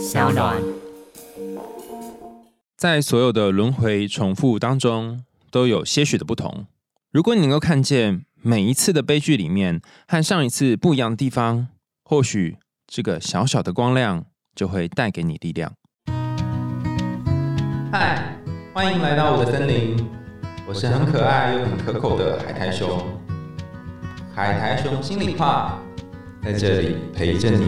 [0.00, 0.56] 小暖。
[2.74, 6.64] 在所有的轮回重复当中，都有些许的不同。
[7.12, 11.68] 如果你能够看见每一次的悲剧里面和上一次不一样的地方，
[12.02, 14.24] 或许这个小小的光亮
[14.56, 15.70] 就会带给你力量。
[17.92, 18.38] 嗨，
[18.72, 20.08] 欢迎来到我的森林，
[20.66, 23.06] 我是很可爱又很可口的海苔熊。
[24.34, 25.78] 海苔熊心里话，
[26.42, 27.66] 在这里陪着你。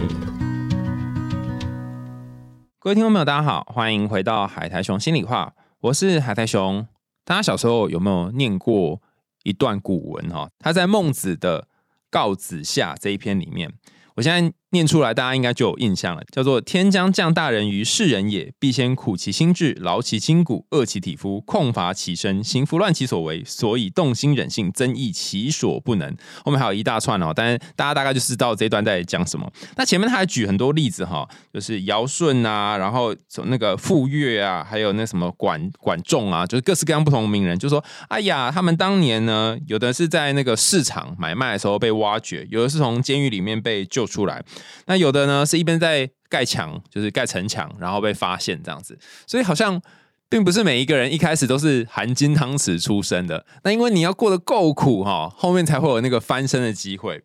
[2.83, 6.85] 各位听众朋友，大家好，欢迎回到海苔熊心里话，我是海苔熊。
[7.23, 9.01] 大家小时候有没有念过
[9.43, 10.49] 一段古文哈？
[10.59, 11.61] 他在孟子的
[12.11, 13.71] 《告子下》这一篇里面，
[14.15, 14.53] 我现在。
[14.73, 29.47] 念出来，大家应该就有印象了，叫做“天将降大任于世人也，必先苦其心志，劳其筋骨，饿其体肤，空乏其身，行拂乱其所为，所以动心忍性，增益其所不能。”后面还有一大串哦，但是大家大概就知道这段在讲什么。
[29.77, 44.43] 那前面他还举很多例子哈，就是尧舜啊，然后从那个傅说啊，还有那什么管管仲啊，就是各式各样不同的名人，就说：“哎呀，他们当年呢，有的是在那个市场买卖的时候被挖掘，有的是从监狱里面被救出来。”
[44.85, 48.97] 那有的呢，是一边在盖墙，就是盖城墙，然后被发现这样子，
[49.27, 49.81] 所以好像
[50.29, 53.45] 并不是每一个人一开始都是含金汤匙出生的。
[53.63, 57.23] 那因为你要过得够苦哈，后面才会有那个翻身的机会。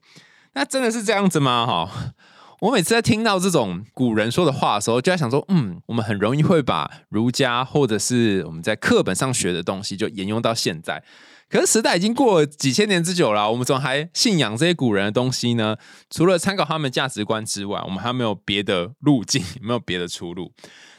[0.54, 1.66] 那真的是这样子吗？
[1.66, 2.12] 哈，
[2.60, 11.02] 我每次在听到这种古人说的话的时候，就在想说，嗯，我们很容易会把儒家或者是我们在课本上学的东西，就沿用到现在。
[11.48, 15.76] 可是时代已经过了几千年之久了，我们怎么还信仰这些古人的东西呢？
[16.10, 20.52] 除了参考他们价值观之外，我们还没有别的路径，没有别的出路。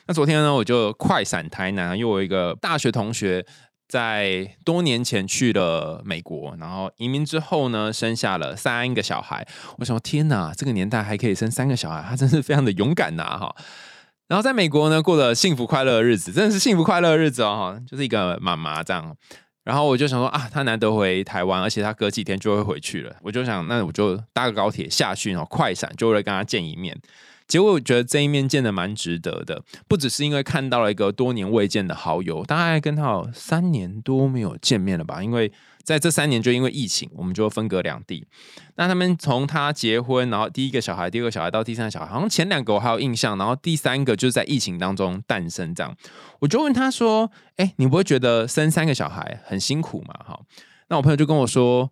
[0.08, 3.46] 那昨天呢，我就快闪台南，因为我一个大学同学
[3.88, 9.48] 在多年前去了美国，然后移民之后呢，生下了三个小孩。
[9.78, 13.38] 我想，天哪，这个年代还可以生三个小孩，他真是非常的勇敢呐！
[13.38, 13.56] 哈，
[14.28, 17.80] 然后在美国呢，过了幸福快乐的日子，真的是幸福快乐的日子哦！
[17.88, 19.16] 就是一个妈妈这样。
[19.70, 23.16] 然后我就想说啊，他难得回台湾，而且他隔几天就会回去了。
[23.22, 27.00] 我就想，那我就搭个高铁下去，然后快闪，就会跟他见一面。
[27.48, 35.52] 结果我觉得这一面见的蛮值得的，不只是因为看到了一个多年未见的好友，大概跟他有三年多没有见面了吧，因为。
[35.82, 38.24] 在这三年，就因为疫情，我们就分隔两地。
[38.76, 45.74] 那他们从他结婚，然后第一个小孩、第二个小孩到第三个小孩，好像前两个我还有印象，然后第三个就是在疫情当中诞生。
[45.74, 45.92] 这样，
[46.40, 50.40] 我就问他说：“哎，你不会觉得生三个小孩很辛苦吗？”哈，
[50.88, 51.92] 那我朋友就跟我说：“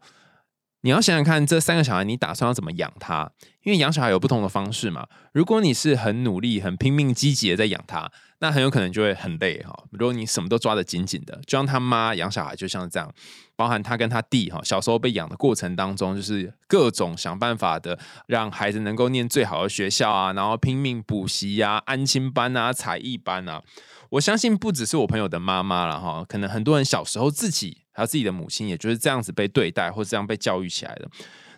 [0.82, 3.32] 你要想想看，这三个小孩你打算要怎么养他？
[3.64, 5.08] 因为养小孩有不同的方式嘛。
[5.34, 9.76] 如果你是很努力、很拼命、积极的在养他。”那很有可能就会很累哈。
[9.90, 13.12] 如果你什么都抓得紧紧的，就像他妈养小孩，就像这样，
[13.56, 23.64] 包含他跟他弟哈，小时候被养的过程当中，就是各种想办法的让孩子能够念最好的学校啊，然后拼命补习呀、安亲班啊、才艺班啊。
[24.12, 31.09] 我相信不只是我朋友的妈妈了哈，可能很多人小时候自己还有自己的母亲，也就是这样子被对待或这样被教育起来的。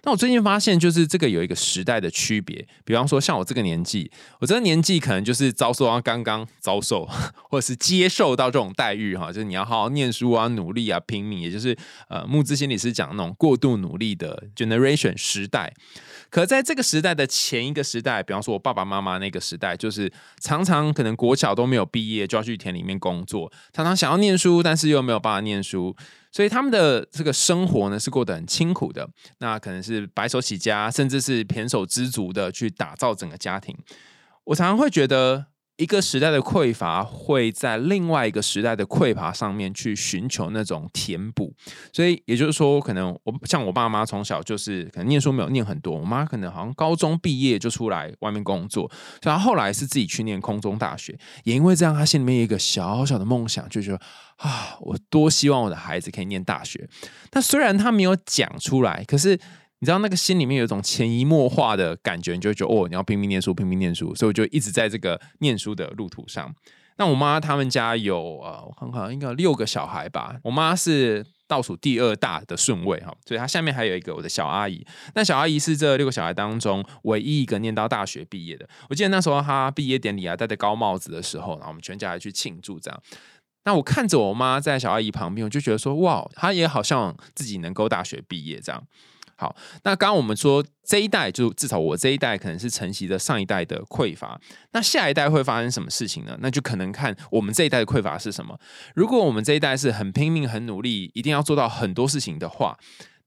[0.03, 2.65] 那我最近发现，就是这个有一个时代的区别。
[2.85, 7.05] 比方说，像我这个年纪，我这个年纪可能就是遭受到刚刚遭受，
[7.49, 11.77] 或者是接受到这种待遇哈，就是你要好好念书啊，努力啊，拼命，也就是
[12.07, 15.73] 呃，木之心理师讲那种过度努力的 generation 时代。
[16.29, 25.93] 可在这个时代的前一个时代，比方说我爸爸妈妈那个时代，就是常常可能国小都没有毕业，就要去田里面工作，常常想要念书，但是又没有办法念书。
[26.31, 29.09] 所以他们的这个生活呢是过得很清苦的，
[29.39, 33.75] 那可能是白手起家，甚至是胼手知足的去打造整个家庭。
[34.43, 35.47] 我常常会觉得。
[35.79, 41.53] 一个时代的匮乏会在另外一个时代的匮乏上面去寻求那种填补，
[41.93, 48.91] 所以也就是说，可能我像我爸妈从小就是可能念书没有念很多，我妈可能好像高中毕业就出来外面工作，
[49.23, 54.01] 所以她后来是自己去念空中大学，也因为这样，她心里面有一个小小的梦想，就觉得
[54.35, 56.89] 啊，我多希望我的孩子可以念大学。
[57.29, 59.39] 但虽然他没有讲出来，可是。
[59.79, 66.53] 你知道那个心里面有一种潜移默化的感觉，你就觉得哦，你要拼命念书，拼命念书，所以我就一直在这个念书的路途上。
[66.97, 70.35] 那我妈他们家有呃，我看看应该有六个小孩吧。
[70.43, 74.85] 我妈是倒数第二大的顺位哈，所以她下面还有一个我的小阿姨。
[75.15, 78.67] 那小阿姨是这六个小孩当中唯一一个念到大学毕业的。
[78.89, 83.01] 我记得那时候她毕业典礼啊，戴着高帽子的时候，然后我们全家还去庆祝这样。
[83.63, 88.83] 那我看着我妈在小阿姨旁边，我就觉得说哇，她也好像自己能够大学毕业这样。
[89.39, 94.37] 好，那刚刚我们说这一代，就至少我这一代可能是承袭着上一代的匮乏。
[94.73, 96.37] 那下一代会发生什么事情呢？
[96.41, 98.59] 那就可能看我们这一代的匮乏是什么。
[98.93, 102.77] 如果我们这一代是很拼命、很努力，一定要做到很多事情的话，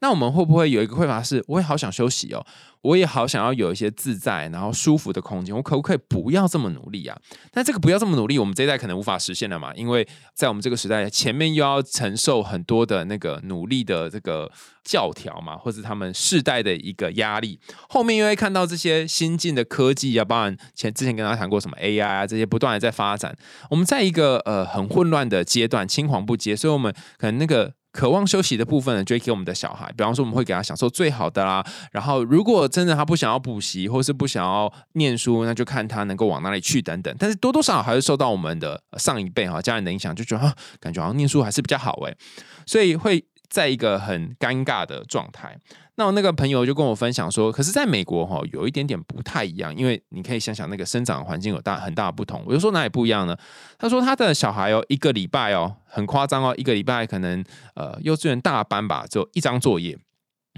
[0.03, 2.45] 那我们会不会有一个会法是，我也好想休息哦，
[2.81, 7.17] 我也好想要有一些自在然后舒服的空间，我可不可以不要这么努力啊？
[7.53, 9.73] 但这个不要这么努力，我们这一代可能无法实现了嘛？
[9.77, 14.51] 因为在我们这个时代，前面又要承受很多的那个努力的这个
[14.83, 23.33] 教条嘛，或者他们世代的一个压力，后面又会看到这些新进的科技啊，包含前之前跟他谈过什么 AI 啊这些不断的在发展，
[23.71, 27.75] 我们在一个呃很混乱的阶段，青黄不接，所以我们可能那个。
[27.93, 29.93] 渴望休息的部分呢，就会给我们的小孩。
[29.97, 31.65] 比方说，我们会给他享受最好的啦。
[31.93, 37.15] 然后，如果真的他不想要补习，或是不想要念书，那就看他能够往哪里去等等。
[37.19, 42.17] 但是多多少少还是受到我们的上一辈哈家人的影响，就觉得啊感觉好像念书还是比较好诶。
[42.65, 45.59] 所以会在一个很尴尬的状态。
[46.03, 52.43] 那我那个朋友就跟我分享说，可是在美国哈有一点点不太一样，因为你可以想想那个生长环境有大很大的不同。
[52.45, 53.39] 我就说哪里不一样呢？
[53.79, 57.45] 他说他的小孩哦，一个礼拜哦，很夸张哦，一个礼拜可能
[57.77, 59.97] 呃幼稚园大班吧，只有一张作业。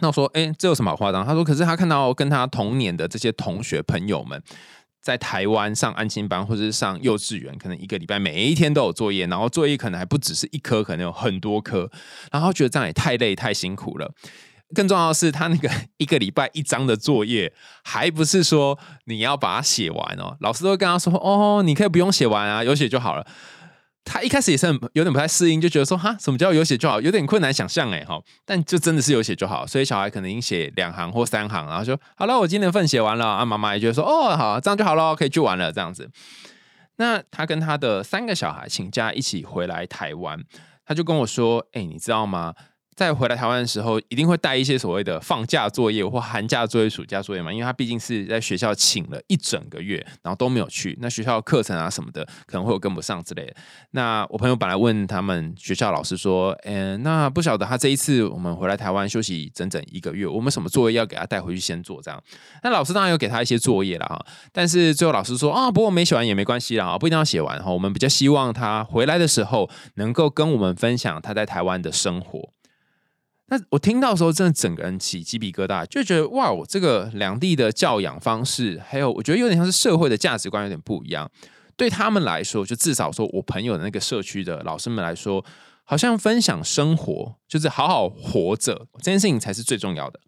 [0.00, 1.26] 那我说，哎，这有什么好夸张？
[1.26, 4.43] 他说，可是他看到跟他同年的这些同学朋友们，
[5.02, 11.91] 在台湾上安亲班或者是上幼稚园，可能一个礼拜每一天都有作业，然后作业可能还不只是一科，可能有很多科，
[12.32, 14.11] 然后觉得这样也太累太辛苦了。
[14.75, 20.37] 更重要的是，他那个一个礼拜一张的作业，还不是说你要把它写完哦。
[20.41, 23.26] 老师都会跟他说：“哦，你可以不用写完啊，有写就好了。”
[24.05, 27.00] 他一开始也是很有点不太适应，就觉得说：“哈，什么叫有写就好？
[27.00, 36.11] 有点困难想象哎，哈。”但就真的是有写就好，所以小孩可能已经写两行或三行，然后说：“好了，我今天份写完了。”啊，妈妈也觉得说：“哦，好，这样就好了，可以去玩了。”这样子。
[36.97, 40.38] 那他跟他的三个小孩请假一起回来台湾，
[40.85, 42.55] 他就跟我说：“哎，你知道吗？”
[42.96, 47.52] 在回来台湾的时候，一定会带一些所谓的放假作业或寒假作业、暑假作业嘛？
[47.52, 53.55] 因为他毕竟是在学校请了一整个月，然后都没有去，那学校课程啊什么的可能会有跟不上之类的。
[53.91, 62.00] 那我朋友本来问他们学校老师说：“嗯，那不晓得他这一次我们回来台湾休息整整一个月，我们什么作业要给他带回去先做？
[62.00, 62.23] 这样？”
[62.62, 67.70] 那老师当然有给他一些作业了哈，但是最后老师说：“啊，不过没写完也没关系啦，不一定要写完哈。
[67.73, 72.50] 我们比较希望他回来的时候能够跟我们分享他在台湾的生活。”
[73.49, 81.31] 那我听到时候，真的整个人起鸡皮疙瘩，就觉得哇，我这个两地的教养方式，还有我觉得有点像是社会的价值观有点不一样。
[81.76, 85.44] 对他们来说，就至少说我朋友的那个社区的老师们来说，
[85.85, 90.20] 好像分享生活，就是好好活着这件事情才是最重要的。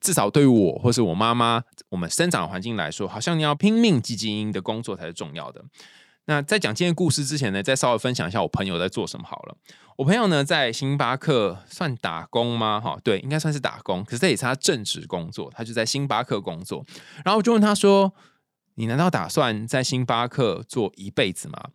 [0.00, 5.64] 至少对于我或是我妈妈，我们生长环境来说，好像你要拼命积极的工作才是重要的。
[6.30, 9.56] 那在讲今天故事之前呢，再稍微分享一下我朋友在做什么好了。
[9.96, 12.80] 我朋友呢在星巴克算打工吗？
[12.80, 14.04] 哈，对，应该算是打工。
[14.04, 16.86] 可是这也是他正职工作，他就在星巴克工作。
[17.24, 18.12] 然后我就问他说
[18.78, 21.70] ：“你难道打算在星巴克做一辈子吗？”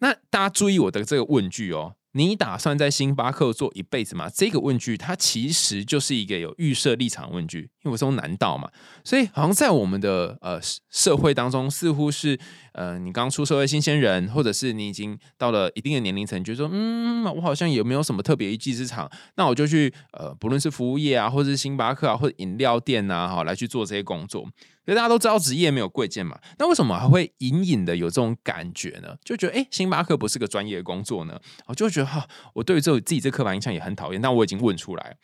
[0.00, 1.96] 那大家注意我的这个问句哦。
[2.16, 4.30] 你打算在星巴克做一辈子吗？
[4.32, 8.70] 这个问句它其实就是一个有预设立场问句，因为我说难道嘛，
[9.02, 12.38] 所以好像在我们的呃社会当中，似乎是
[12.72, 24.48] 呃你刚出社会新鲜人，或者是你已经到了一定的年龄层，就说嗯，我好像有没有什么特别一技之长，那我就去呃不论是服务业啊，或者是星巴克啊，或者饮料店啊，哈，来去做这些工作。
[24.86, 29.16] 因为大家都知道职业没有贵贱嘛，那为什么还会隐隐的有这种感觉呢？
[29.24, 31.40] 就觉得哎，星巴克不是个专业工作呢？
[31.66, 34.20] 我就觉得哈，我对于这自己这刻板印象也很讨厌。
[34.20, 35.16] 但我已经问出来，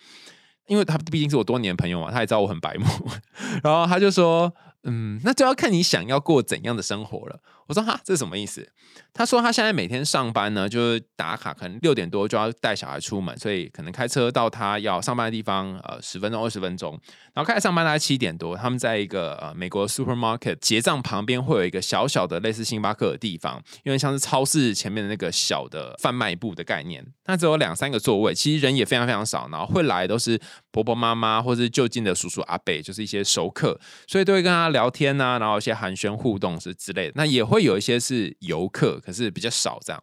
[0.66, 2.86] 因为他毕竟是我多年朋友嘛，他也知道我很白目，
[3.62, 4.52] 然后他就说。
[4.84, 7.38] 嗯，那就要看你想要过怎样的生活了。
[7.70, 8.68] 我说哈，这是什么意思？
[9.14, 17.00] 他说他现在每天上班呢，就是打卡，可能六点多就要带小孩出门，所以可能开车到他要上班的地方，呃，十分钟、二十分钟。
[17.32, 30.40] 然后开始上班大概七点多，他们在一个呃美国 supermarket 结账旁边会有一个小小的类似星巴克的地方，因为像是超市前面的那个小的贩卖部的概念，那只有两三个座位，其实人也非常非常少，然后会来都是
[30.72, 34.70] 婆婆妈妈或者就近的叔叔阿伯，就是一些熟客，所以都会跟他。
[34.70, 40.02] 聊天呐，然后一些寒暄互动是之类的，那也会有一些是游客，可是比较少这样。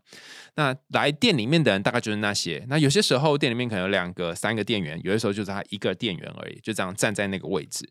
[0.56, 2.66] 那来店里面的人大概就是那些。
[2.68, 7.88] 那有些时候店里面可能有两个、三个店员，有的时候就是他一个店员而已，就这样站在那个位置。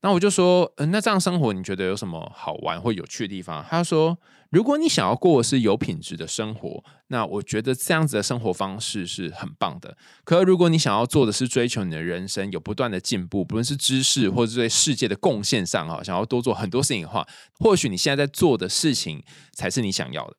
[0.00, 3.64] 那我就说，嗯，那这样生活你觉得有什么好玩或有趣的地方？
[3.70, 4.18] 他说，
[4.52, 9.96] 如果你想要过的是有品质的生活，那我觉得这样子的生活方式是很棒的。
[10.24, 17.26] 可如果你想要做的是追求你的人生有不断的进步，不论是知识或者对世界的贡献上啊，想要多做很多事情的话，
[17.60, 20.36] 或许你现在在做的事情才是你想要的。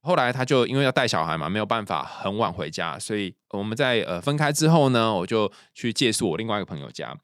[0.00, 7.14] 后来他就因为要带小孩嘛，没有办法很晚回家，所以我们在呃分开之后呢，我就去借宿我另外一个朋友家。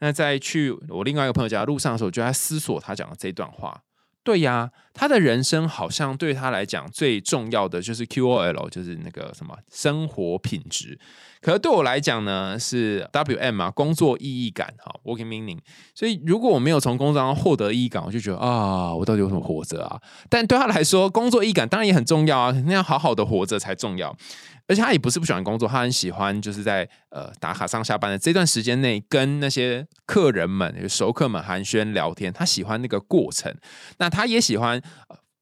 [0.00, 3.82] 那在去我另外一个朋友家路上的时候，就在思索他讲的这段话。
[4.28, 10.98] 对呀，他的人生好像对他来讲最重要的就是 QOL，就是那个什么生活品质。
[11.40, 15.58] 可是对我来讲呢，是 WM 啊，工作意义感哈，working meaning。
[15.94, 20.00] 所以如果我没有从工作中获得意义感，我就觉得啊，我到底为什么活着啊？
[20.28, 24.16] 但对他来说，工作意义感当然也很重要啊，那要好好的活着才重要。
[24.66, 33.54] 而且他也不是不喜欢工作，他很喜欢就是在呃打卡上下班的这段时间内，跟那些客人们、熟客们寒暄聊天，他喜欢那个过程。
[33.98, 34.82] 那他也喜欢。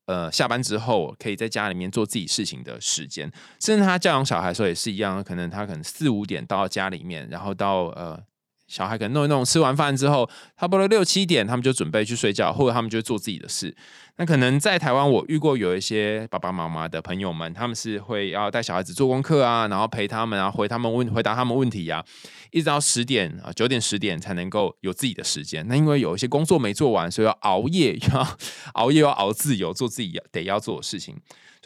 [0.07, 8.21] 呃，下班之后可以在家里面做自己事情的时间，甚至他教养小孩的时候也是一样，可能他可能四五点到家里面，然后到呃。
[8.67, 13.75] 小孩可能弄一弄，吃完饭之后，差不多六七点，他们就准备去睡觉，或者他们就做自己的事。
[14.19, 22.05] 那可能在台湾，我遇过有一些爸爸妈妈的朋友们，他们是会要带小孩子做功课啊，然后陪他们啊，回他们问回答他们问题呀，
[22.51, 25.65] 一直到十点啊九点十点才能够有自己的时间。
[25.69, 28.27] 那因为有一些工作没做完，所以要熬夜，要
[28.75, 31.15] 熬夜要熬自由，做自己要得要做的事情。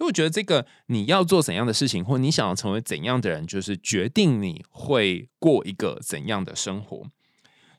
[0.00, 7.02] 所以我觉得这个你要做怎样的事情，或你想要成为怎样的人，就是决定你会过一个怎样的生活。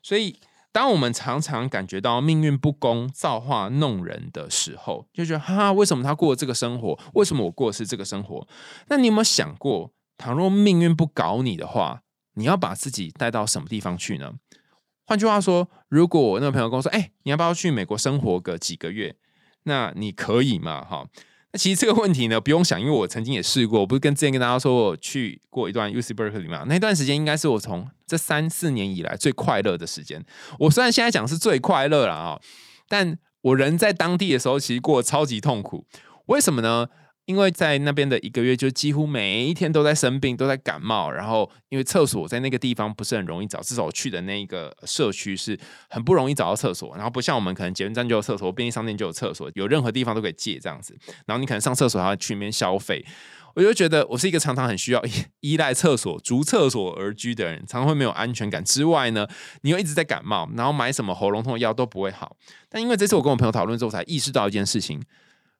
[0.04, 0.38] 所以，
[0.70, 6.96] 当我们常常感觉到命运不公、造化弄人的时候，就觉得哈，为什么他过这个生活？
[7.14, 8.46] 为什么我过的是这个生活？
[8.86, 12.02] 那你有没有想过，倘若命运不搞你的话，
[12.34, 14.34] 你要把自己带到什么地方去呢？
[15.04, 19.16] 换句话说，如果我那个朋友跟我说：“哎，你要不要去美国生活个几个月？”
[19.64, 20.84] 那你可以吗？
[20.84, 21.08] 哈。
[21.52, 23.80] 那其实这个问题呢，不用想，因为我曾经也试过。
[23.80, 26.64] 我不是跟之前跟大家说，我去过一段 U C Berkeley 嘛？
[26.66, 30.24] 那段时间应该是我从这三四年以来最快乐的时间。
[30.58, 32.40] 我虽然现在讲是最快乐了啊，
[32.88, 35.84] 但我人在当地的时候，其实过得超级痛苦。
[36.26, 36.88] 为什么呢？
[37.24, 41.10] 因为在那边的一个月，就几乎每一天都在生病，都在感冒。
[41.10, 46.94] 然后，因为厕所在那个地方不是很容易找，至少我去的那一个社区是很不容易找到厕所。
[46.96, 50.98] 然后，不像我们可能捷运站就有厕所，便利商店就有厕所，有任何地方都可以借这样子。
[51.26, 53.04] 然后，你可能上厕所还要去里面消费。
[53.54, 55.02] 我就觉得我是一个常常很需要
[55.40, 58.64] 依赖厕所、逐厕所而居的人，常常会没有安全感。
[58.64, 59.28] 之外呢，
[59.60, 62.36] 你又一直在感冒，然后买什么喉咙痛的药都不会好。
[62.68, 65.00] 但因为这次我跟我朋友讨论之后，才意识到一件事情。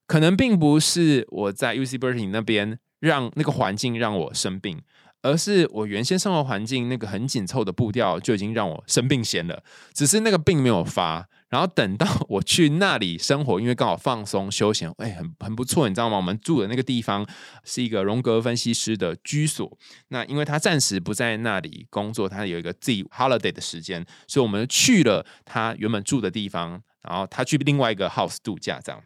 [0.07, 4.81] 可能并不是我在 UC Berkeley 那边让那个环境让我生病，
[5.23, 9.63] 而是我原先生活环境那个很紧凑的步调就已经让我生病先了。
[9.93, 16.17] 只是那个病没有发，然后等到我去那里生活，因为刚好放松休闲，哎，很很不错，你知道吗？
[16.17, 17.27] 我们住的那个地方
[17.65, 19.79] 是一个荣格分析师的居所。
[20.09, 29.01] 那因为他暂时不在那里工作，他有一个自己 holiday 的时间，所以我们去了他原本住的地方，然后他去另外一个 house 度假这样。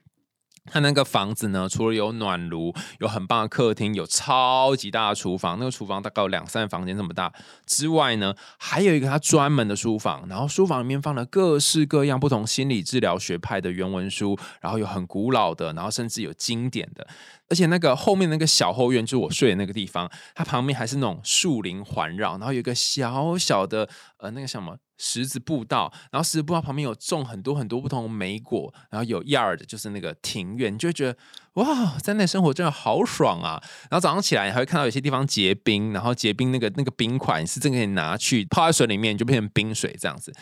[0.67, 7.33] 他那个房子呢，除了有暖炉，有很棒的客厅，有超级大的厨房，那个厨房大概有两三房间这么大
[7.67, 17.07] 之外呢，还有一个他专门的书房，然后书房里面放了各式各样不同心理治疗学派的原文书，然后有很古老的，然后甚至有经典的。
[17.49, 31.19] 而且那个后面那个小后院，就是我睡的那个地方，它旁边还是那种树林环绕，然后有一个小小的呃那个什么石子步道，然后石子步道旁边有种很多很多不同的莓果，然后有 yard 就是那个庭院，你就会觉得
[31.55, 33.63] 哇，在那生活真的好爽啊！
[33.91, 40.33] 然后早上起来你还会看到有些地方结冰，然后结冰那个那个冰块是真可以拿去泡在水里面，就变成冰水这样子。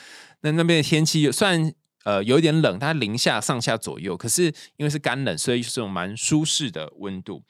[0.40, 1.73] 那那边的天气虽然。
[2.04, 4.42] 呃，有一点冷，它零下上下左右，可是
[4.76, 7.42] 因为是干冷，所以是种蛮舒适的温度。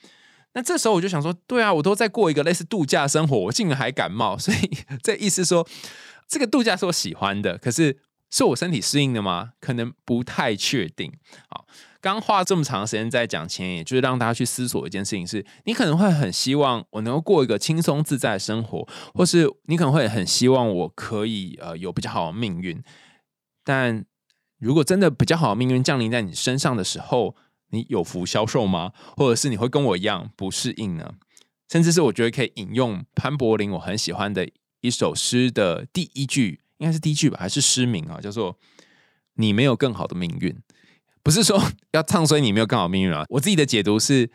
[0.52, 4.70] 那这时候我就想说，对啊，我都在过一个类似度假生活，我竟然还感冒，所以
[5.02, 5.66] 这意思说，
[6.34, 7.96] 这个度假是我喜欢的，可是
[8.28, 9.52] 是我身体适应的吗？
[9.60, 11.12] 可能不太确定。
[11.48, 11.64] 好，
[12.00, 22.82] 刚花这么长时间在讲前，也就是让大家去思索一件事情：是你可能会很希望我能够过一个轻松自在的生活，或是你可能会很希望我可以呃有比较好的命运，
[23.62, 24.04] 但。
[24.58, 27.36] 如果真的比较好的命运降临在你身上的时候，
[27.70, 28.92] 你有福消受吗？
[29.14, 31.14] 或者是你会跟我一样不适应呢？
[31.68, 34.48] 甚至是我觉得可以引用潘柏林我很喜欢的
[34.84, 38.20] 一首诗的第一句，应该是第一句吧，还是诗名啊？
[38.20, 38.58] 叫做
[39.36, 40.54] “你没有更好的命运”，
[41.24, 41.58] 不是说
[41.92, 43.24] 要唱衰你没有更好命运啊。
[43.30, 44.30] 我自己的解读是，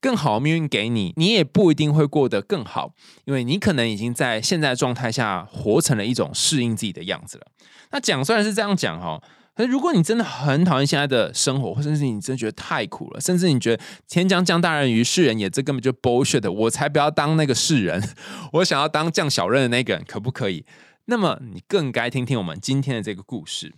[0.00, 2.92] 更好的命运给你，你也不一定会过得更好，
[3.24, 7.46] 因为你可能已经在现在状态下活成了一种适应自己的样子了。
[7.90, 9.22] 那讲虽然是这样讲哈。
[9.56, 18.02] 可是，如果你真的很讨厌现在的生活，或者是你真的觉得太苦了，甚至你觉得天将降大任于世人也，这根本就 bullshit，我才不要当那个世人，
[18.54, 20.66] 我想要当降小任的那个人，可不可以？
[21.04, 23.72] 那么，你更该听听我们今天的这个故事。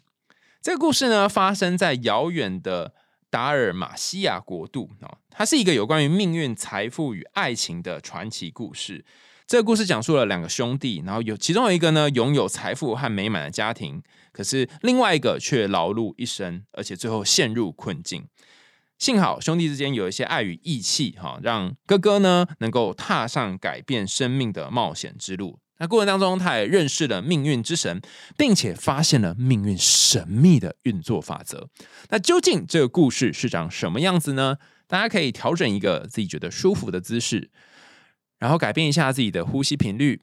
[0.63, 2.95] 这个故事呢，发生在遥远的
[3.29, 9.05] 达尔马西亚国度啊，它是一个有关于命运、财富与爱情的传奇故事。
[9.47, 14.03] 这个故事讲述了两个兄弟，然后有其中有一个呢拥有财富和美满的家庭，
[14.37, 18.27] 可是另外一个却劳碌一生，而且最后陷入困境。
[18.99, 25.59] 幸好兄弟之间有一些爱与义气，哈，让哥哥呢能够踏上改变生命的冒险之路。
[25.79, 28.03] 那过程当中，他也认识了命运之神，
[28.37, 31.71] 并且发现了命运神秘的运作法则。
[32.11, 34.59] 那究竟这个故事是长什么样子呢？
[34.87, 37.51] 大家可以调整一个自己觉得舒服的姿势，
[38.39, 40.21] 然后改变一下自己的呼吸频率。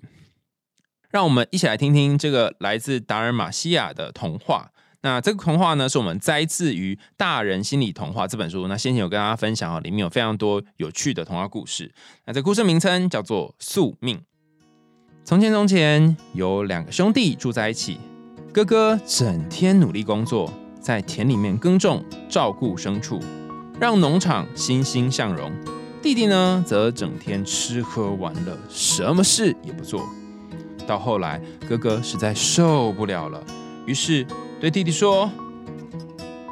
[1.14, 4.72] 让我们一起来听听这个来自达尔马西亚的童话。
[5.02, 8.68] 那这个童话呢，是我们摘自于《大人心理童话》这本书。
[8.68, 11.94] 那先前有跟大家分享啊，里面有非常多有趣的童话故事。
[12.26, 14.18] 那这故事名称叫做《宿命》。
[15.24, 18.00] 从前，从前有两个兄弟住在一起。
[18.52, 20.52] 哥哥整天努力工作，
[20.82, 23.20] 在田里面耕种、照顾牲畜，
[23.80, 25.52] 让农场欣欣向荣。
[26.02, 30.04] 弟弟呢，则整天吃喝玩乐，什么事也不做。
[30.84, 33.44] 到后来，哥哥实在受不了了，
[33.86, 34.26] 于是
[34.60, 35.30] 对弟弟说：“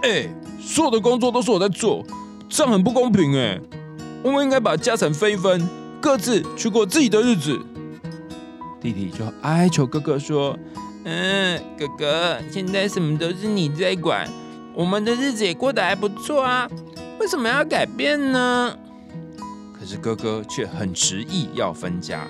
[0.03, 0.27] 哎，
[0.59, 2.05] 所有的工作都是我在做，
[2.49, 3.59] 这样很不公平哎！
[4.23, 5.67] 我们应该把家产分一分，
[5.99, 7.59] 各自去过自己的日子。”
[8.81, 10.57] 弟弟就哀求哥哥说
[11.05, 14.27] ：“嗯，哥哥，现在什么都是你在管，
[14.73, 16.67] 我们的日子也过得还不错啊，
[17.19, 18.75] 为什么要改变呢？”
[19.79, 22.27] 可是哥哥却很执意要分家。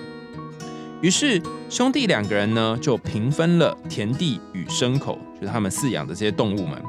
[1.02, 6.80] 于是兄弟两个人呢，就平分了田地与牲口，就是他们饲养的这些动物们。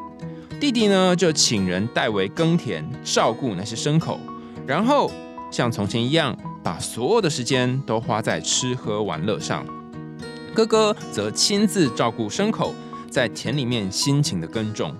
[0.60, 4.20] 弟弟呢，就请人代为耕田，照顾那些牲口，
[4.67, 5.12] 然后
[5.50, 9.65] 像从前一样，把所有的时间都花在吃喝玩乐上。
[10.53, 12.75] 哥哥则亲自照顾牲口，
[13.10, 14.96] 在田里面辛勤的耕种。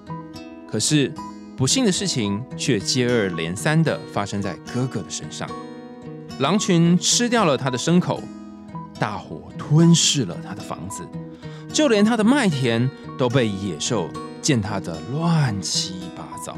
[0.68, 1.14] 可是
[1.56, 5.48] 不幸的事情却接二连三的发生在哥哥的身上，
[6.40, 8.20] 狼群吃掉了他的牲口。
[9.00, 11.08] 大火吞噬了他的房子，
[11.72, 14.10] 就连他的麦田都被野兽
[14.42, 16.58] 践踏得乱七八糟。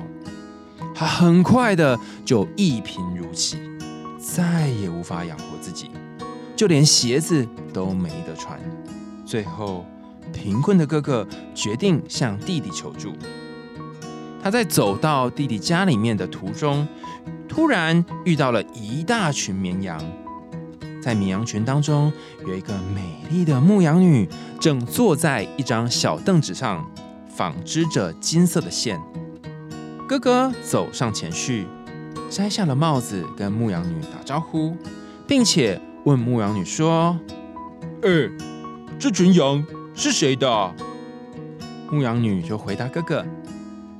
[0.93, 3.57] 他很快的就一贫如洗，
[4.17, 5.89] 再也无法养活自己，
[6.55, 8.59] 就连鞋子都没得穿。
[9.25, 9.85] 最后，
[10.31, 13.13] 贫困的哥哥决定向弟弟求助。
[14.41, 16.87] 他在走到弟弟家里面的途中，
[17.49, 19.99] 突然遇到了一大群绵羊。
[21.05, 22.11] 在绵羊群当中，
[22.47, 24.27] 有一个美丽的牧羊女，
[24.59, 26.83] 正坐在一张小凳子上，
[27.29, 28.99] 纺织着金色的线。
[30.09, 31.67] 哥哥走上前去，
[32.27, 34.75] 摘下了帽子，跟牧羊女打招呼，
[35.27, 37.15] 并且问牧羊女说
[38.01, 38.27] ：“哎，
[38.97, 39.63] 这群羊
[39.93, 40.73] 是谁的？”
[41.91, 43.23] 牧羊女就回答哥哥：“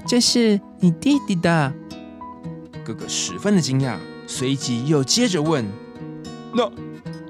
[0.08, 1.72] 这是你弟弟的。”
[2.84, 5.64] 哥哥十分的惊讶，随即又接着问
[6.52, 6.68] ：“那？”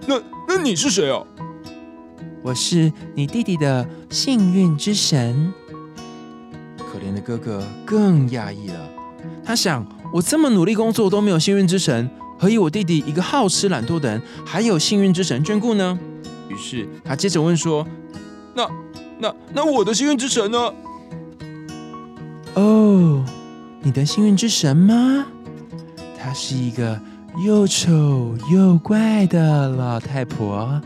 [0.07, 1.23] 那那你是谁啊？
[2.41, 5.51] 我是你弟弟的幸运之神。
[6.77, 8.89] 可怜的哥哥更讶异了，
[9.43, 15.97] 他想：我这么努力工作都没有幸运之神，何以我弟弟一个好吃懒惰的人还有幸运之神眷顾呢？
[16.49, 17.85] 于是他接着问说
[18.55, 18.69] ：“那
[19.17, 20.71] 那那我的幸运之神呢？”
[22.53, 23.25] 哦，
[23.81, 25.25] 你的幸运之神吗？
[26.17, 27.01] 他是一个。
[27.43, 30.81] 又丑又怪的老太婆，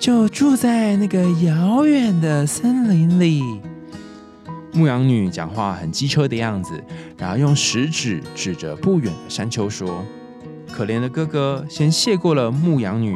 [0.00, 3.42] 就住在那个遥远的森林里。
[4.72, 6.82] 牧羊女讲话很机车的样子，
[7.18, 10.02] 然后用食指指着不远的山丘说
[10.72, 13.14] ：“可怜的哥哥先谢过了牧羊女，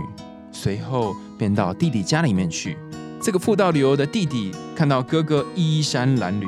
[0.52, 2.76] 随后便到弟弟家里面去。
[3.20, 6.46] 这个妇道旅游的弟弟看到哥哥衣衫褴褛。”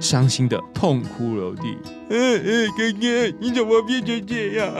[0.00, 1.76] 伤心的痛哭流涕。
[2.10, 4.72] 嗯嗯，哥哥，你怎么变成这样？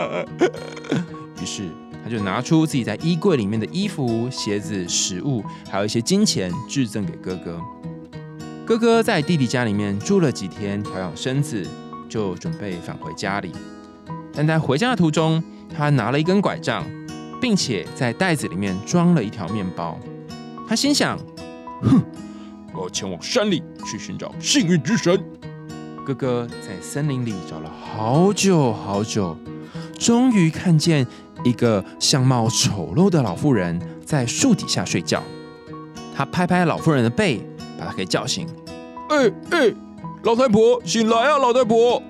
[1.42, 1.64] 于是
[2.04, 7.60] 他就拿出自己在衣柜里面的衣服、鞋子、食物，还有一些金钱，致赠给哥哥。
[8.64, 11.66] 哥哥在弟弟家里面住了几天，调养身子，
[12.08, 13.52] 就准备返回家里。
[14.32, 15.42] 但在回家的途中，
[15.74, 16.84] 他拿了一根拐杖，
[17.40, 19.98] 并且在袋子里面装了一条面包。
[20.68, 21.18] 他心想：
[21.82, 22.02] 哼。
[22.76, 25.18] 我要前往山里去寻找幸运之神。
[26.04, 29.36] 哥哥在森林里找了好久好久，
[29.98, 31.04] 终于看见
[31.42, 35.22] 一个相貌丑陋的老妇人在树底下睡觉。
[36.14, 37.44] 他拍拍老妇人的背，
[37.78, 38.46] 把她给叫醒。
[39.08, 39.74] 哎哎，
[40.22, 42.02] 老太婆，醒来啊，老太婆！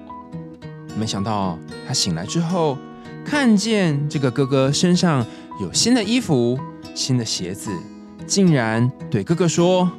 [0.99, 2.77] 没想到他醒来之后，
[3.25, 5.25] 看见这个哥哥身上
[5.61, 6.59] 有新的衣服、
[6.95, 7.71] 新的鞋子，
[8.27, 9.91] 竟然对哥哥说。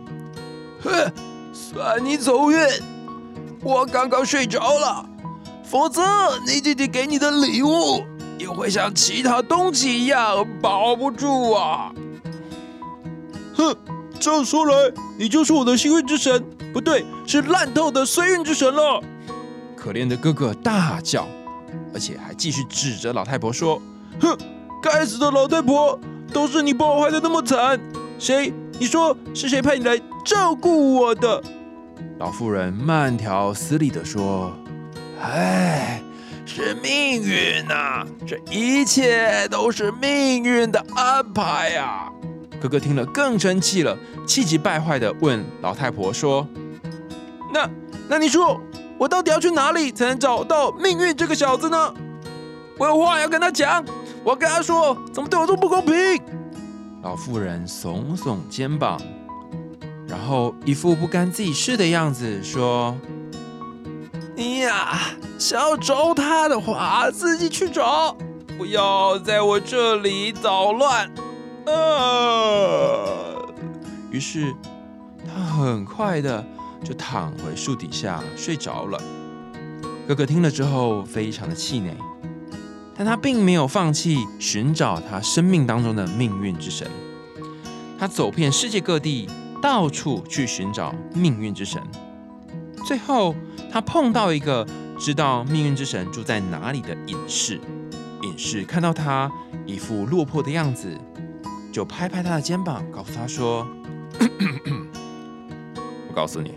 [0.83, 1.11] 哼，
[1.53, 2.59] 算你走运，
[3.61, 5.05] 我刚刚睡着了，
[5.63, 6.01] 否则
[6.45, 8.03] 你弟弟给你的礼物
[8.37, 11.91] 也会像其他东西一样保不住啊！
[13.55, 13.75] 哼，
[14.19, 19.01] 这样说来，你就是我的幸运之神，不对，是烂透的衰运之神了。
[19.75, 21.27] 可怜的哥哥大叫，
[21.93, 23.81] 而且还继续指着老太婆说
[24.21, 24.37] ：“哼，
[24.81, 25.99] 该死的老太婆，
[26.31, 27.79] 都是你把我害得那么惨！
[28.19, 28.53] 谁？
[28.79, 31.41] 你说是谁派你来照顾我的？”
[32.19, 34.51] 老妇人慢条斯理地说
[35.21, 36.01] ：“哎，
[36.45, 42.11] 是命运呐，这一切都是命运的安排呀！”
[42.59, 46.47] 哥哥听了更生气了，气急败坏地问老太婆说
[47.53, 47.69] ：“那
[48.07, 48.59] 那你说，
[48.97, 51.93] 我到底要去哪里才能找到命运这个小子呢？
[52.79, 53.85] 我有话要跟他讲，
[54.23, 55.93] 我要跟他说，怎么对我这么不公平？”
[57.07, 58.99] 老妇人耸耸肩膀，
[60.09, 62.97] 然后一副不甘自己事的样子说
[64.35, 64.99] ：“你呀，
[65.39, 68.13] 想要找他的话，自己去找，
[68.57, 71.09] 不要在我这里捣乱。”
[71.65, 73.37] 啊！
[74.11, 74.53] 于是
[75.25, 76.45] 他很快的
[76.83, 79.01] 就躺回树底下睡着了。
[80.05, 81.95] 哥哥听了之后非常的气馁，
[82.97, 86.89] 但他并没有放弃寻找他生命当中的命运之神。
[87.99, 89.29] 他走遍世界各地，
[89.61, 91.81] 到处去寻找命运之神。
[92.85, 93.35] 最后，
[93.71, 94.67] 他碰到一个
[94.99, 97.61] 知道命运之神住在哪里的隐士。
[98.23, 99.31] 隐士看到他
[99.65, 100.97] 一副落魄的样子。
[101.69, 103.67] 就拍拍他的肩膀，告诉他说
[106.09, 106.55] ：“我告诉你，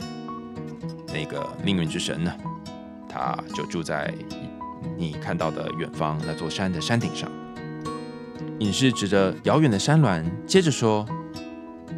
[1.13, 2.35] 那个命运之神呢，
[3.07, 4.15] 他就住在
[4.97, 7.31] 你看到的远方那座山的山顶上。”
[8.61, 11.07] 隐士指着遥远的山峦，接着说：“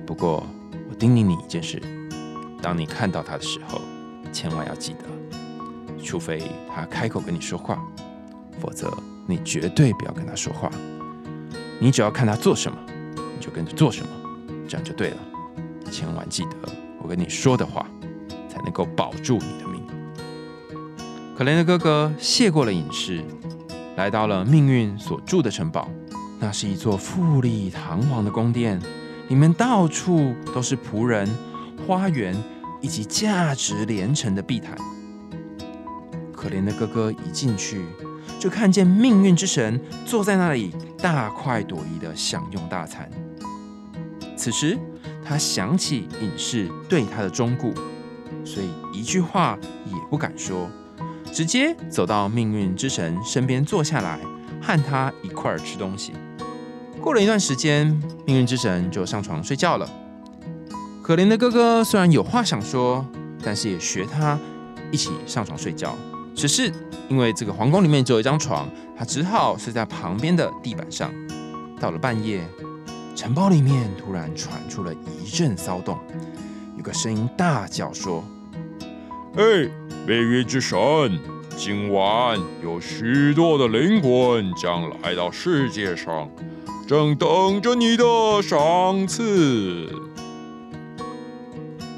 [0.06, 0.46] 不过
[0.88, 1.80] 我叮咛你一件事，
[2.60, 3.80] 当你看到他的时候，
[4.32, 5.00] 千万要记得，
[6.02, 6.42] 除非
[6.72, 7.82] 他开口跟你说话，
[8.60, 8.92] 否则
[9.26, 10.70] 你绝对不要跟他说话。
[11.80, 12.78] 你只要看他做什么。”
[13.14, 14.08] 你就跟着做什么，
[14.68, 15.16] 这样就对了。
[15.90, 16.50] 千万记得
[17.02, 17.84] 我跟你说的话，
[18.48, 19.82] 才能够保住你的命。
[21.34, 23.24] 可怜的哥哥谢过了隐士，
[23.96, 25.88] 来到了命运所住的城堡。
[26.38, 28.80] 那是一座富丽堂皇的宫殿，
[29.28, 31.26] 里面到处都是仆人、
[31.86, 32.36] 花园
[32.80, 34.76] 以及价值连城的碧毯。
[36.32, 37.82] 可怜的哥哥一进去，
[38.38, 43.08] 就看见命运之神坐在那里，大快朵颐的享用大餐。
[44.36, 44.78] 此时，
[45.24, 47.72] 他想起隐士对他的忠顾，
[48.44, 50.68] 所以一句话也不敢说，
[51.32, 54.18] 直接走到命运之神身边坐下来，
[54.60, 56.12] 和他一块儿吃东西。
[57.00, 57.86] 过了一段时间，
[58.26, 59.88] 命运之神就上床睡觉了。
[61.02, 63.04] 可怜的哥哥虽然有话想说，
[63.42, 64.38] 但是也学他
[64.90, 65.96] 一起上床睡觉。
[66.34, 66.70] 只是
[67.08, 71.10] 因为这个皇宫里面只有一张床，他只好睡在旁边的地板上。
[71.80, 72.46] 到了半夜。
[73.14, 75.98] 城堡里面突然传出了一阵骚动，
[76.78, 78.24] 有个声音大叫说
[79.36, 79.68] ：“哎，
[80.04, 80.78] 命运之神，
[81.56, 86.28] 今晚有许多的灵魂将来到世界上，
[86.88, 88.04] 正等着你的
[88.42, 89.88] 赏赐。”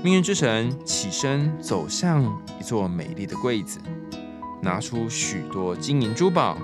[0.05, 2.23] 命运之神起身走向
[2.61, 3.81] 一座美丽的柜子，
[4.61, 6.59] 拿出许多金银珠宝，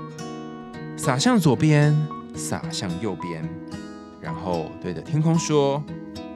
[0.94, 1.96] 撒向左边，
[2.34, 3.48] 撒向右边。
[4.20, 5.82] 然后对着天空说：“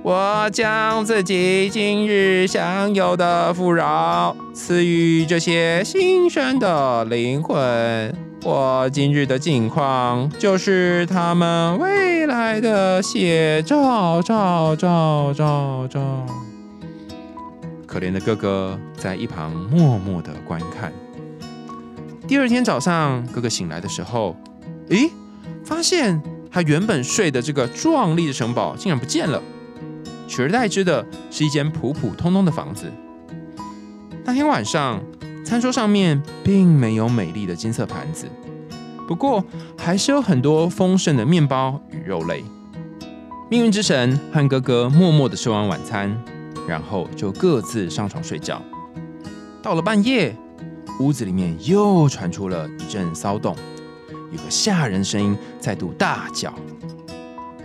[0.05, 8.15] 我将自己今日享有的富饶赐予这些新生的灵魂。
[8.43, 14.21] 我今日的境况就是他们未来的写照。
[14.21, 16.27] 照照照照。”
[17.89, 20.93] 可怜的哥哥在一旁默默的观看。
[22.29, 24.37] 第二天早上，哥哥醒来的时候，
[24.91, 25.09] 咦，
[25.65, 26.21] 发现。
[26.53, 29.43] 他原本睡的这个壮丽的城堡竟然不见了，
[30.35, 32.91] 取而代之的是一间普普通通的房子。
[34.25, 35.01] 那天晚上，
[35.45, 38.27] 餐桌上面并没有美丽的金色盘子，
[39.07, 39.45] 不过
[39.79, 42.43] 还是有很多丰盛的面包与肉类。
[43.49, 46.21] 命运之神和哥哥默默的吃完晚餐，
[46.67, 48.61] 然后就各自上床睡觉。
[49.63, 50.37] 到了半夜，
[50.99, 53.55] 屋子里面又传出了一阵骚动。
[54.33, 56.53] 有个吓人声音再度大叫：“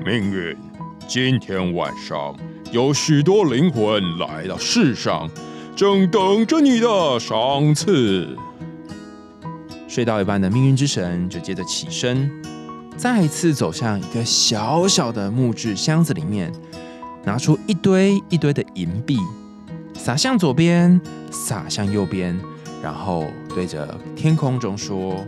[0.06, 0.56] 命运，
[1.08, 2.36] 今天晚上
[2.72, 5.30] 有许多灵魂来到世上，
[5.76, 8.38] 正等着你的赏赐。”
[9.88, 12.30] 睡到一半的命运之神就接着起身，
[12.96, 16.52] 再次走向一个小小的木质箱子里面，
[17.24, 19.18] 拿出一堆一堆的银币，
[19.96, 21.02] 撒向左边，
[21.32, 22.40] 撒向右边，
[22.84, 25.26] 然后对着天空中说。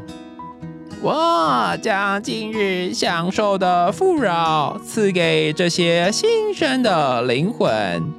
[1.03, 8.13] 我将今日享受的富饶赐给这些新生的灵魂。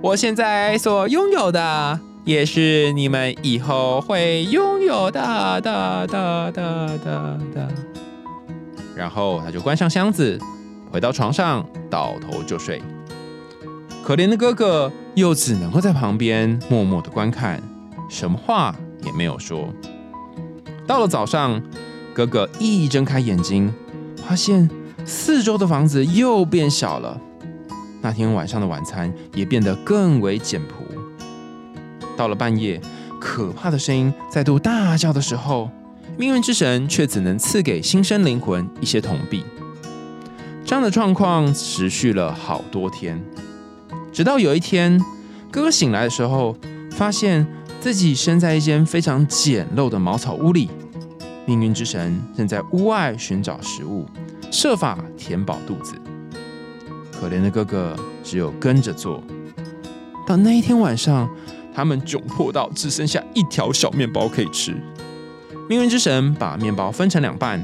[0.00, 7.68] 我现在所拥有的也是你们以后会拥有的的的的的的。
[8.94, 10.38] 然后他就关上箱子，
[10.92, 12.80] 回到床上，倒头就睡。
[14.04, 17.60] 可怜的哥哥又只能够在旁边默默的观看，
[18.08, 19.68] 什么话也没有说。
[20.88, 21.62] 到了早上，
[22.14, 23.70] 哥哥一睁开眼睛，
[24.26, 24.66] 发现
[25.04, 27.20] 四周的房子又变小了。
[28.00, 30.76] 那天晚上的晚餐也变得更为简朴。
[32.16, 32.80] 到了半夜，
[33.20, 35.70] 可怕的声音再度大叫的时候，
[36.16, 39.44] 命运之神却只能赐给新生灵魂一些铜币。
[40.64, 43.22] 这样的状况持续了好多天，
[44.10, 44.98] 直到有一天，
[45.50, 46.56] 哥哥醒来的时候，
[46.92, 47.46] 发现
[47.80, 50.68] 自己身在一间非常简陋的茅草屋里。
[51.46, 54.06] 命运之神正在屋外寻找食物，
[54.50, 55.94] 设法填饱肚子。
[57.12, 59.22] 可怜的哥哥只有跟着做。
[60.26, 61.28] 到那一天晚上，
[61.74, 64.76] 他们窘迫到只剩下一条小面包可以吃。
[65.68, 67.62] 命运之神把面包分成两半，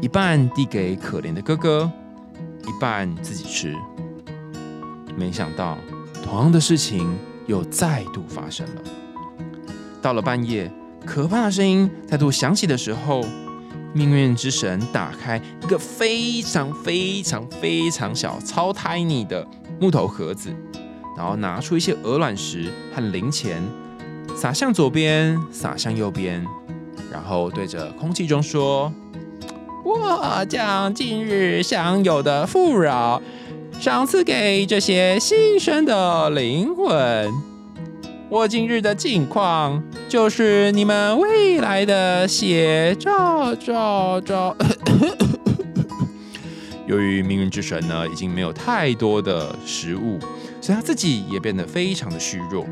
[0.00, 1.90] 一半递给可怜的哥哥，
[2.62, 3.76] 一半自己吃。
[5.14, 5.76] 没想到，
[6.24, 7.06] 同样的事情
[7.46, 8.82] 又再度发生了。
[10.02, 10.70] 到了半夜。
[11.06, 13.24] 可怕的声音再度响起的时候，
[13.94, 19.46] 命运之神打开一个非常非常非常小、超 tiny 的
[19.80, 20.54] 木头盒子，
[21.16, 23.62] 然后拿出一些鹅卵石和零钱，
[24.36, 26.44] 撒向左边，撒向右边，
[27.10, 28.92] 然后对着空气中说
[29.82, 33.20] ：“我将今日享有的富饶
[33.80, 37.32] 赏赐给这些新生的灵魂。”
[38.30, 43.52] 我今日的境况，就是你们未来的写照。
[43.56, 44.56] 照照。
[46.86, 50.16] 由于命运之神呢，已经没有太多的食物，
[50.60, 52.64] 所以他自己也变得非常的虚弱。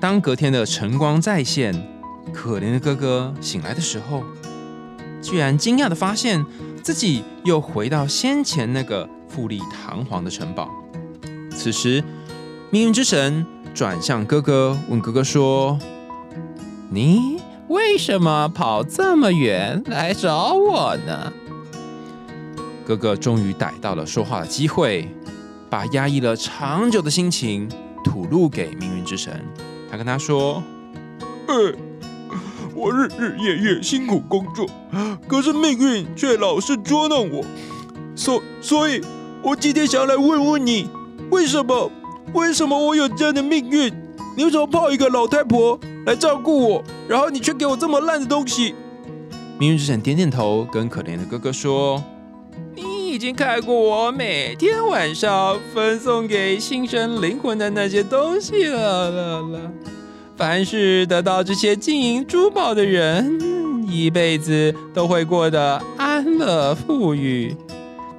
[0.00, 1.74] 当隔天的晨光再现，
[2.32, 4.22] 可怜的哥哥醒来的时候，
[5.20, 6.46] 居然惊讶的发现
[6.80, 10.70] 自己又回到先前那个富丽堂皇的城堡。
[11.50, 12.04] 此时，
[12.70, 13.44] 命运之神。
[13.74, 15.78] 转向哥哥，问哥哥说
[16.90, 21.32] ：“你为什么跑这么远来找我呢？”
[22.84, 25.08] 哥哥终于逮到了说话的机会，
[25.70, 27.68] 把压抑了长久的心情
[28.04, 29.44] 吐露给命运之神。
[29.90, 30.62] 他跟他说
[31.46, 31.72] ：“呃，
[32.74, 34.66] 我日日夜夜辛苦工作，
[35.28, 37.44] 可是命运却老是捉弄我，
[38.16, 39.00] 所所以，
[39.42, 40.90] 我今天想来问问你，
[41.30, 41.90] 为什么？”
[42.32, 43.92] 为什么我有这样的命运？
[44.36, 48.74] 你为什么泡一个老太婆来照顾我，然后你却给我这么烂的东西？
[49.58, 52.02] 命运之神点点头，跟可怜的哥哥说
[52.76, 59.72] ：“你已经看过我每天晚上分送给新生灵魂的那些东西了了了。
[60.36, 63.40] 凡是得到这些金银珠宝的人，
[63.88, 67.56] 一辈子都会过得安乐富裕。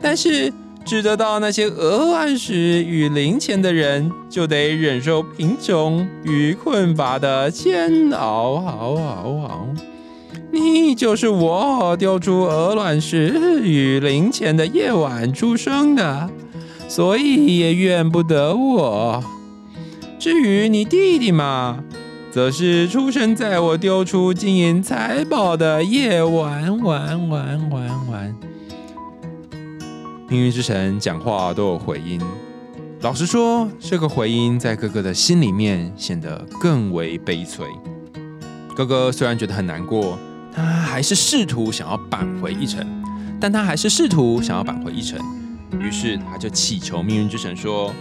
[0.01, 0.51] 但是……”
[0.83, 8.55] 只得到那些鹅卵石与零钱的人，就得忍受贫穷与困乏的煎熬。
[8.55, 9.67] 熬熬熬！
[10.51, 16.29] 你就是我丢出鹅卵石与零钱的夜晚出生的，
[16.89, 19.23] 所以也怨不得我。
[20.19, 21.83] 至于你弟弟嘛，
[22.31, 26.79] 则是出生在我丢出金银财宝的夜晚。
[26.83, 28.35] 晚晚晚晚。
[30.31, 32.17] 命运之神讲话都有回音，
[33.01, 37.67] 老实说，这个回音在哥哥的心里面显得更为悲催。
[38.73, 40.17] 哥哥虽然觉得很难过，
[40.55, 42.87] 他还是试图想要扳回一城，
[43.41, 45.19] 但他还是试图想要扳回一城。
[45.77, 47.93] 于是他就祈求命运之神说：“，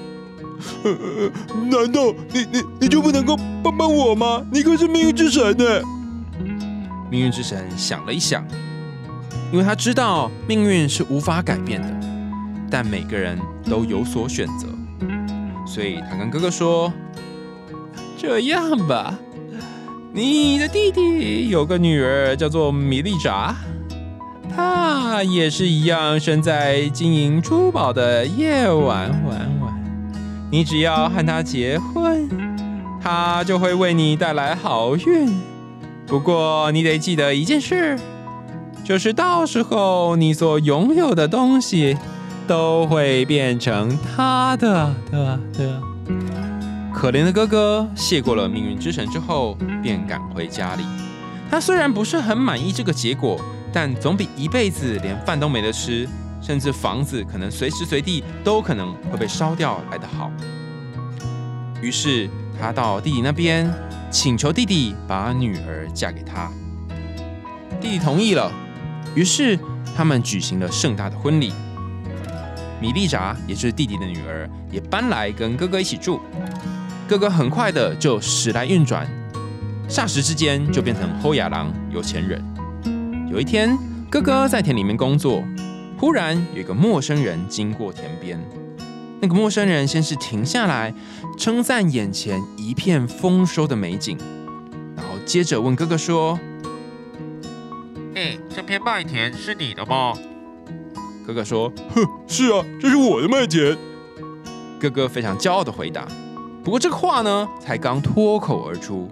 [1.68, 4.40] 难道你你你就不能够帮帮我吗？
[4.52, 5.64] 你可是命运之神呢！”
[7.10, 8.46] 命运之神想了一想，
[9.50, 12.09] 因为他知道命运是无法改变的。
[12.70, 13.37] 但每个人
[13.68, 14.68] 都有所选择，
[15.66, 16.92] 所以他跟哥哥说
[18.16, 19.18] ：“这样吧，
[20.12, 23.56] 你的弟弟有个女儿叫做米丽扎，
[24.54, 29.11] 她也是一样生在金银珠宝的夜晚。
[29.24, 29.85] 晚晚，
[30.52, 32.28] 你只要和她结婚，
[33.02, 35.37] 她就会为你带来好运。
[36.06, 37.98] 不过你得记得一件事，
[38.85, 41.98] 就是到时候你所拥有的东西。”
[42.50, 45.80] 都会变成他的的的。
[46.92, 50.82] 可怜的哥哥谢过了命运之神之后，便赶回家里。
[51.48, 53.40] 他虽然不是很满意这个结果，
[53.72, 56.08] 但总比一辈子连饭都没得吃，
[56.42, 60.28] 甚至房子可能随时随地都可能会被烧掉来得好。
[61.80, 62.28] 于是
[62.60, 63.72] 他到弟弟那边，
[64.10, 66.50] 请求弟弟把女儿嫁给他。
[67.80, 68.50] 弟弟同意了，
[69.14, 69.56] 于是
[69.96, 71.52] 他们举行了盛大的婚礼。
[72.80, 76.20] 米莉扎，也就是弟弟的女儿，也搬来跟哥哥一起住。
[77.06, 79.06] 哥哥很快的就时来运转，
[79.88, 82.42] 霎时之间就变成后亚郎有钱人。
[83.30, 83.76] 有一天，
[84.08, 85.44] 哥哥在田里面工作，
[85.98, 88.40] 忽然有一个陌生人经过田边。
[89.20, 90.94] 那个陌生人先是停下来，
[91.36, 94.16] 称赞眼前一片丰收的美景，
[94.96, 96.40] 然后接着问哥哥说
[98.16, 100.14] ：“哎，这片麦田是你的吗？”
[101.30, 103.78] 哥哥说：“哼，是啊，这是我的麦田。”
[104.80, 106.04] 哥哥非常骄傲的回答。
[106.64, 109.08] 不过这个话呢，才刚脱口而出，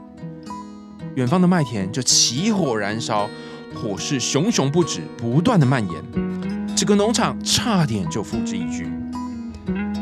[1.14, 3.30] 远方的麦田就起火燃烧，
[3.72, 8.90] 火势熊熊不止，不断的蔓延，整个农场差点就付之一炬。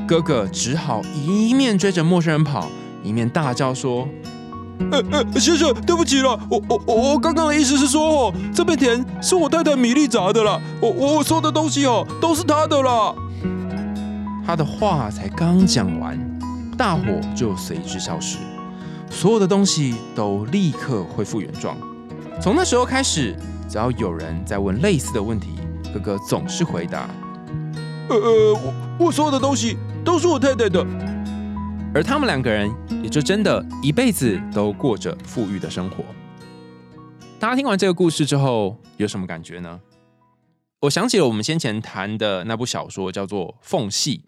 [0.08, 2.70] 哥哥只好一面追着陌生人跑，
[3.02, 4.08] 一面大叫说
[4.90, 13.14] ：“呃呃，先生，对不起了，我我我刚刚的意思是说哦，这片田是我太太米莉砸的啦，我我说的东西哦都是她的啦。”
[14.46, 16.18] 他的话才刚讲完。
[16.78, 17.02] 大火
[17.34, 18.36] 就随之消失，
[19.08, 21.74] 所有的东西都立刻恢复原状。
[22.38, 23.34] 从那时候开始，
[23.66, 25.54] 只要有人在问类似的问题，
[25.94, 27.08] 哥哥总是回答
[28.10, 30.84] ：“呃呃，我我所有的东西都是我太太的。”
[31.96, 32.70] 而他们两个人
[33.02, 36.04] 也就真的一辈子都过着富裕的生活。
[37.38, 39.80] 大家听完这个故事之后，有什么感觉呢？
[40.80, 44.18] 我想起了我们先前谈的那部小说，叫做《缝隙》。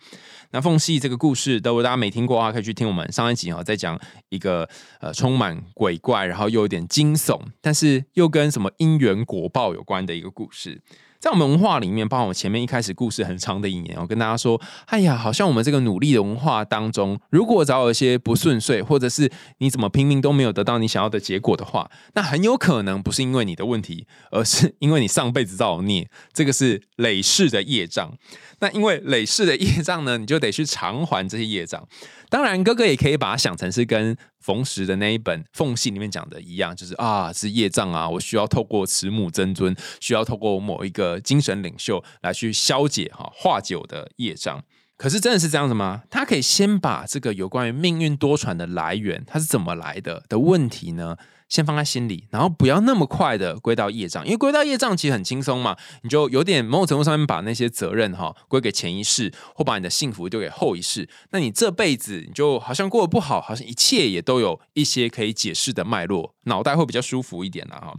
[0.53, 4.01] 那缝隙这个故事，如果大家没听过的话，可以去听我们上一集啊，在讲
[4.31, 4.67] 一个
[5.03, 10.81] 呃充满鬼怪，然后又有点惊悚，但是又跟什么因缘果报有关的一个故事。
[11.21, 19.29] 在我们文化里面，包括我前面一开始故事很长的一年，我跟大家说，哎呀，好像我们这个努力的文化当中，如果找有一些不顺遂，或者是
[19.59, 28.13] 你怎么拼命都没有得到你想要的结果的话，那很有可能不是因为你的问题，而是因为你上辈子造孽，这个是累世的业障。
[28.61, 31.87] 那因为累世的业障呢，你就得去偿还这些业障。
[32.29, 44.63] 当然，哥哥也可以把它想成是跟冯石的那一本《缝隙》里面讲的一样，就是啊，是业障啊，我需要透过慈母真尊，需要透过某一个精神领袖来去消解哈化解我的业障。
[44.97, 46.03] 可是真的是这样子吗？
[46.11, 51.17] 他可以先把这个有关于命运多舛的来源，它是怎么来的的问题呢？
[51.49, 67.95] 先放在心里，然后不要那么快的归到业障，因为归到业障其实很轻松嘛，你就有点某种程度上面把那些责任哈归给前一世，或把你的幸福丢给后一世，那你这辈子你就好像过得不好，好像一切也都有一些可以解释的脉络，脑袋会比较舒服一点了哈。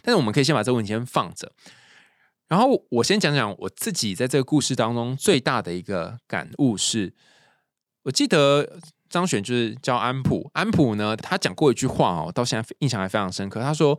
[0.00, 1.50] 但是我们可以先把这个问题先放着，
[2.46, 7.12] 然后我先讲讲我自己在这个故事当中最大的一个感悟是，
[8.04, 8.78] 我记得。
[9.14, 13.60] 张选就是叫安普，安普呢，他讲过一句话哦，到现在印象还非常深刻。
[13.60, 13.96] 他说：“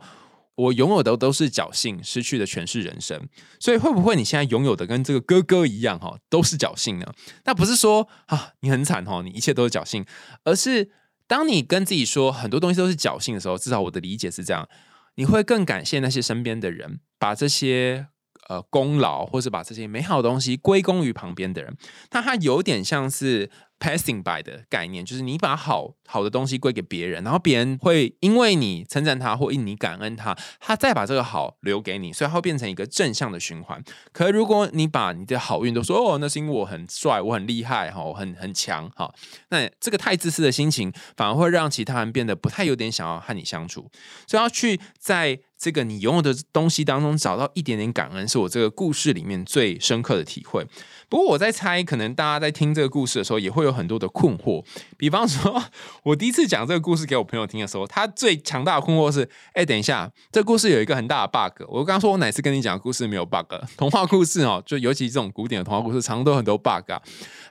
[0.56, 3.26] 我拥有的都是侥幸，失去的全是人生。”
[3.58, 7.06] 所以会不会你现在拥有的跟这个哥哥一样哈，都是侥幸呢？
[7.46, 10.04] 那不是说啊，你很惨哈，你一切都是侥幸，
[10.44, 10.90] 而是
[11.26, 14.68] 当你跟自己说很多东西都是侥幸的时候，至少我的理解是这样，
[15.14, 18.08] 你会更感谢那些身边的人，把这些
[18.48, 21.74] 呃功劳或是把这些美好的东西归功于旁边的人。
[22.10, 23.50] 那他有点像是。
[23.78, 33.82] Passing by 的概念就是你把好好的东西归给别人，然后别人会因为你称赞他或因你感恩他，他再把这个好留给你，所以它会变成一个正向的循环。
[34.12, 39.12] 可如果你把你的好运都说哦，那是因为我很帅，我很厉害哈，我很很强哈，
[39.50, 43.90] 那这个太自私的心情反而会让其他人变得不太有点想要和你相处。
[44.26, 50.66] 所以要去在这个你拥有的东西当中找到一点点感恩，是我这个故事里面最深刻的体会。
[51.08, 54.62] 不过我在猜，可能大家在听这个故事的时候，也会有很多的困惑。
[54.98, 55.62] 比方说，
[56.06, 61.64] 我第一次讲这个故事给我朋友听的时候，他最强大的困惑是：哎，等一下，这故事有一个很大的 bug。
[61.66, 63.52] 我刚刚说我哪次跟你讲故事没有 bug？
[63.76, 66.92] 童话故事哦，就尤其这种古典的童话故事，常常都很多 bug。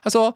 [0.02, 0.34] 他说：“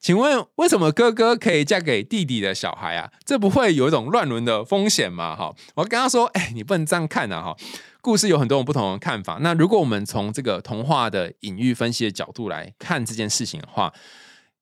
[0.00, 3.12] 请问为什么哥哥可以嫁给弟弟的小孩啊？
[3.26, 7.42] 这不会有一种乱伦的风险吗？”哈，我跟他说：“哎，你不能这样看啊！
[7.42, 7.56] 哈。”
[8.00, 9.38] 故事有很多种不同的看法。
[9.42, 13.92] 那如果我们从这个童话的隐喻分析的角度来看这件事情的话，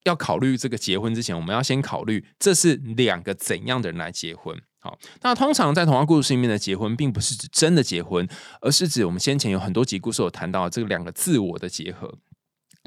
[0.04, 4.56] 要考虑这个结婚之前，我们要先考虑这是两个怎样的人来结婚。
[4.78, 8.26] 好，那通常在童话故事里面的结婚，并不是指真的结婚，
[8.62, 12.18] 而是指我们先前有很多集故事有谈到这两个自我的结合。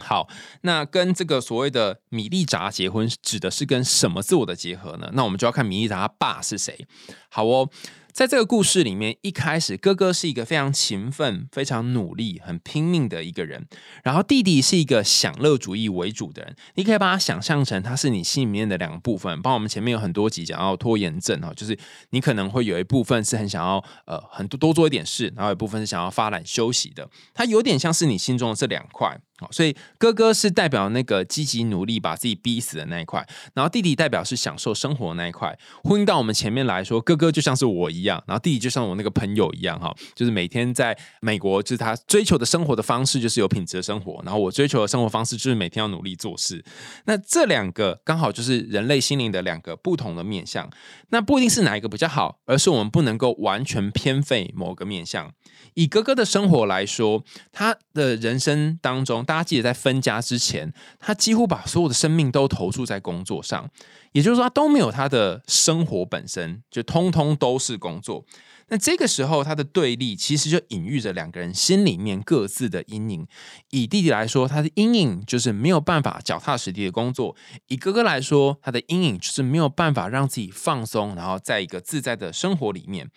[0.04, 0.28] 好，
[0.62, 5.12] 那跟这个所谓的米利扎结婚，指的是跟什么自我的结合呢？
[5.14, 6.88] 那我们就要看米利扎他爸是谁。
[7.30, 7.70] 好哦。
[8.14, 13.66] 在这个故事里面，一开始哥哥是一个非常勤奋、非常努力、很拼命的一个人，
[14.04, 16.56] 然后弟弟是一个享乐主义为主的人。
[16.76, 19.42] 你可以把它想象成他是你心里面的两个部分。
[19.42, 21.76] 帮我们前面有很多集讲到拖延症哈，就是
[22.12, 27.10] 你可能会有一部分是很想要呃很多多做一点事，然后有一部分是想要发懒休息的。
[27.34, 29.20] 它有点像是你心中的这两块。
[29.52, 35.58] 所以哥哥是代表那个积极努力把自己逼死的那一块，然后弟弟代表是享受生活那一块。
[35.84, 46.64] 呼应到我们前面来说，哥哥就像是我一样，然后弟弟就像我那个朋友一样，哈，就是每天在美国，就是他追求的生活的方式就是有品质的生活，然后我追求的生活方式就是每天要努力做事。
[47.06, 50.70] 那这两个刚好就是人类心灵的两个不同的面相，
[51.10, 55.34] 那不一定是哪一个比较好，而是我们不能够完全偏废某个面相。
[55.74, 63.70] 以哥哥的生活来说，他的人生当中，大家记得在分家之前，他几乎把所有的生命都投注在工作上，
[64.12, 68.26] 也就是说，他都没有他的生活本身，就通通都是工作。
[68.70, 73.28] 那这个时候，他的对立其实就隐喻着两个人心里面各自的阴影。
[73.70, 77.36] 以弟弟来说，他的阴影就是没有办法脚踏实地的工作；
[77.68, 83.10] 以哥哥来说，他的阴影就是没有办法让自己放松，然后在一个自在的生活里面。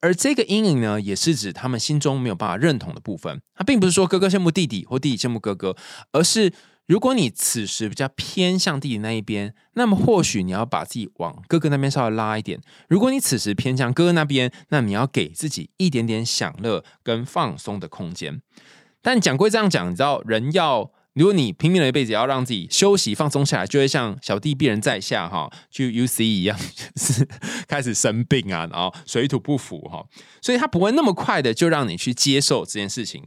[0.00, 3.40] 而这个阴影呢，也是指他们心中没有办法认同的部分。
[3.54, 5.76] 他并不是说哥哥羡慕弟弟，或弟弟羡慕哥哥，
[6.12, 6.52] 而是。
[6.86, 12.58] 如果你此时比较偏向弟弟那一边，那么或许你要把自己往哥哥那边稍微拉一点；
[12.88, 18.42] 如果你此时偏向哥哥那边，那你要给自己一点点享乐跟放松的空间。
[19.00, 26.58] 但讲归这样讲，你知道人要，如果你拼命了一辈子要让自己休息放松下来，就会像小弟鄙人在下哈，就 U C 一样，
[26.96, 27.26] 是
[27.66, 30.04] 开始生病啊，然后水土不服哈，
[30.42, 33.24] 所以他不会那么快的就让你去接受这件事情。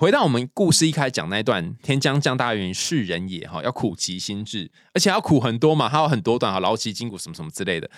[0.00, 7.90] 回到我们故事一开始讲那一段，天将降大任于世人也哈，要苦其心志，而且要苦很多嘛，还有很多段哈，劳其筋骨什么什么之类的。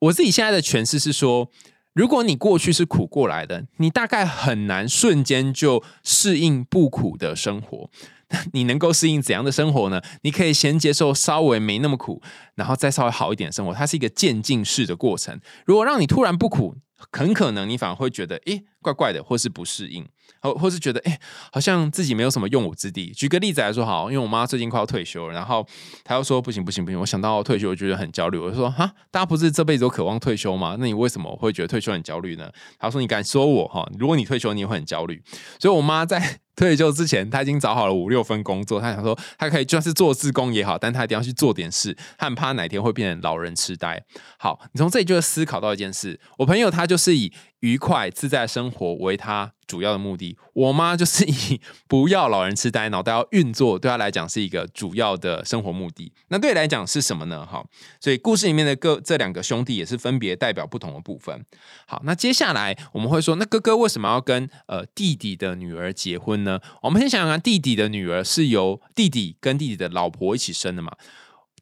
[0.00, 1.50] 我自己现在的诠释是说，
[1.94, 7.88] 如果你过去是苦过来的，你大概很难瞬间就适应不苦的生活。
[8.52, 10.02] 你能够适应怎样的生活呢？
[10.24, 12.20] 你可以先接受稍微没那么苦，
[12.56, 13.72] 然后再稍微好一点生活。
[13.72, 15.40] 它是一个渐进式的过程。
[15.64, 16.76] 如果让你突然不苦，
[17.10, 20.06] 很可能你反而会觉得，诶，怪怪的，或是不适应，
[20.40, 21.18] 或或是觉得，诶，
[21.52, 23.10] 好像自己没有什么用武之地。
[23.12, 25.66] 举个例子来说，好，因为我妈最近快要退休，然后
[26.04, 28.38] 她又说，不行不行不行，我想到退休，我觉得很焦虑。
[28.38, 30.76] 我就说，哈，大家不是这辈子都渴望退休吗？
[30.78, 32.50] 那你为什么会觉得退休很焦虑呢？
[32.78, 33.88] 她说，你敢说我哈？
[33.98, 35.22] 如果你退休，你也会很焦虑。
[35.58, 36.40] 所以我妈在。
[36.56, 38.80] 退休之前，他已经找好了五六份工作。
[38.80, 41.94] 他想说，他可以就算是做自工也好，但他一定要去做点事。
[42.16, 44.02] 他很怕哪天会变成老人痴呆。
[44.38, 47.30] 好，你从这里就会思考到一件事：我朋友他就是以。
[47.60, 50.36] 愉快自在生活为他主要的目的。
[50.52, 56.12] 我妈 就是以不要老人痴呆，脑袋要运作，对他来讲是一个主要的生活目的。
[56.28, 57.44] 那对来讲是什么呢？
[57.44, 57.64] 哈，
[58.00, 61.44] 所以故事里面的各这两个兄弟也是分别代表不同的部分。
[61.86, 66.60] 好，那接下来我们会说，那哥哥为什么要跟呃弟弟的女儿结婚呢？
[66.82, 70.92] 我们先想想看，弟弟的女儿是由弟弟跟弟弟的老婆一起生的嘛？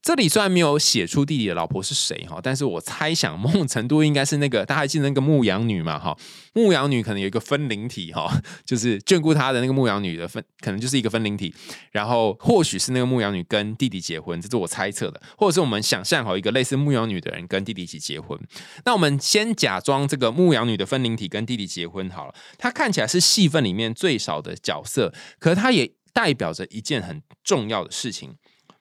[0.05, 6.15] 这里虽然没有写出弟弟的老婆是谁哈，但是我猜想某种程度应该是那个大家还记得那个牧羊女嘛哈，
[6.53, 8.31] 牧羊女可能有一个分灵体哈，
[8.67, 11.55] 就是眷顾她的那个牧羊女的分，可能就是一个分灵体，
[11.91, 18.39] 然后或许是那个牧羊女跟弟弟结婚，这是我猜测的，或者是我们想象好一个类似牧羊女的人跟弟弟一起结婚。
[18.85, 28.37] 那我们先假装这个牧羊女的分灵体跟弟弟结婚好了，她看起来是戏份里面最少的角色，可她也代表着一件很重要的事情。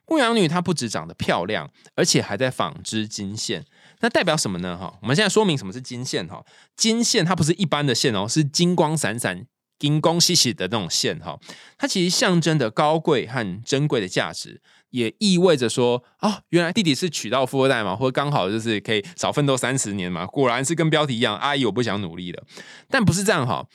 [0.08, 3.66] 牧羊女她不止长得漂亮，而且还在纺织金线。
[4.02, 4.78] 那代表什么呢？
[4.78, 6.28] 哈，我们现在说明什么是金线。
[6.28, 6.46] 哈，
[6.76, 9.46] 金线它不是一般的线哦，是金光闪闪、
[9.80, 11.18] 金光细细的那种线。
[11.20, 11.40] 哈，
[11.78, 20.26] 它其实象征的高贵和珍贵的价值，也意味着说，哦，原来弟弟是娶到富二代嘛，或刚好就是可以少奋斗三十年嘛。
[20.28, 22.44] 果然是跟标题一样，阿姨我不想努力了。
[22.90, 23.66] 但不是这样哈，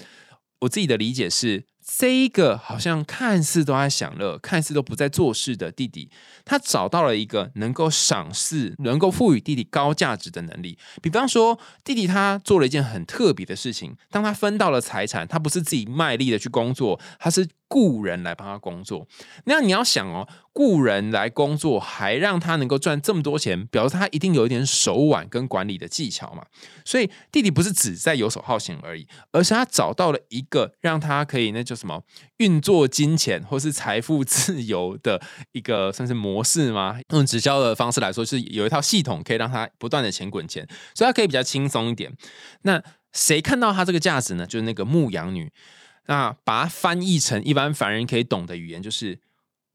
[0.61, 1.65] 我自己的理解是。
[1.91, 6.11] 这一个好像看似都在享乐、看似都不在做事的弟弟，
[6.45, 10.79] 他找到了一个能够赏识、能够赋予弟弟高价值的能力。
[11.01, 17.49] 比方说，弟弟他做了一件很特别的事情，当他分到了财产，他不是自己卖力的去工作，他是。
[17.69, 19.07] 雇人来帮他工作，
[19.45, 26.45] 那你要想哦，雇人来工作还让他能够赚这么多钱，表示他一定有一点手腕跟管理的技巧嘛。
[26.85, 32.03] 所以弟弟不是只在游手好闲而已，而是他找到了一个让他可以那叫什么
[32.39, 35.21] 运作金钱或是财富自由的
[35.53, 36.99] 一个算是模式吗？
[37.11, 42.11] 用直销的方式来说，是有一套系统可以让他不断的钱滚钱，所以他可以比较轻松一点。
[42.63, 44.47] 那谁看到他这个价值呢？
[44.47, 45.53] 就是那个牧羊女。
[46.09, 49.21] 那把它翻译成一般凡人可以懂的语言，就是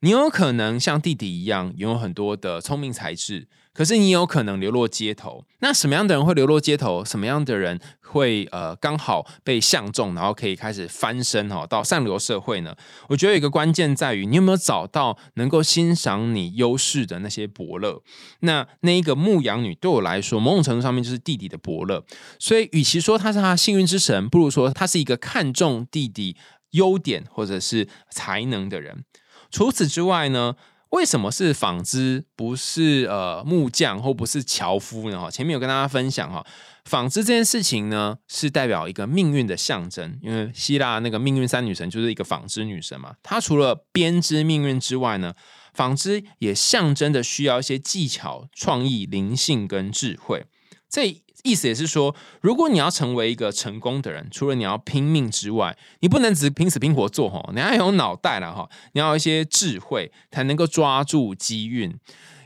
[0.01, 5.45] 你有可能像弟弟一样拥有很多的聪明才智，可是你有可能流落街头。
[5.59, 7.05] 那什么样的人会流落街头？
[7.05, 7.79] 什么样的人
[8.13, 12.75] 会呃刚好被相中，然后可以开始翻身哈到上流社会呢？
[13.09, 18.01] 我觉得有一个关键在于你有没有找到能够欣赏你优势的那些伯乐。
[18.41, 22.03] 那那一个牧羊女对我来说，某种程度上面就是弟弟的伯乐。
[22.37, 26.37] 所以，与其说他是他幸运之神，不如说他是一个看重弟弟
[26.71, 29.03] 优点或者是才能的人。
[29.49, 30.55] 除此之外呢，
[30.89, 35.19] 为什么是纺织不是呃木匠或不是樵夫呢？
[35.19, 36.45] 哈，前面有跟大家分享哈，
[36.85, 43.15] 纺织这件事情呢是代表一个命运的象征，因为希腊那个命运三女神就是一个纺织女神嘛。
[43.23, 45.33] 她除了编织命运之外呢，
[45.73, 50.45] 纺织也象征的需要一些技巧、创意、灵性跟智慧。
[50.89, 61.97] 这意思也是说，如果你要成为一个成功的人，除了你要拼命之外，你不能只拼死拼活做哈，你要有脑袋了哈，你要一些智慧，才能够抓住机运。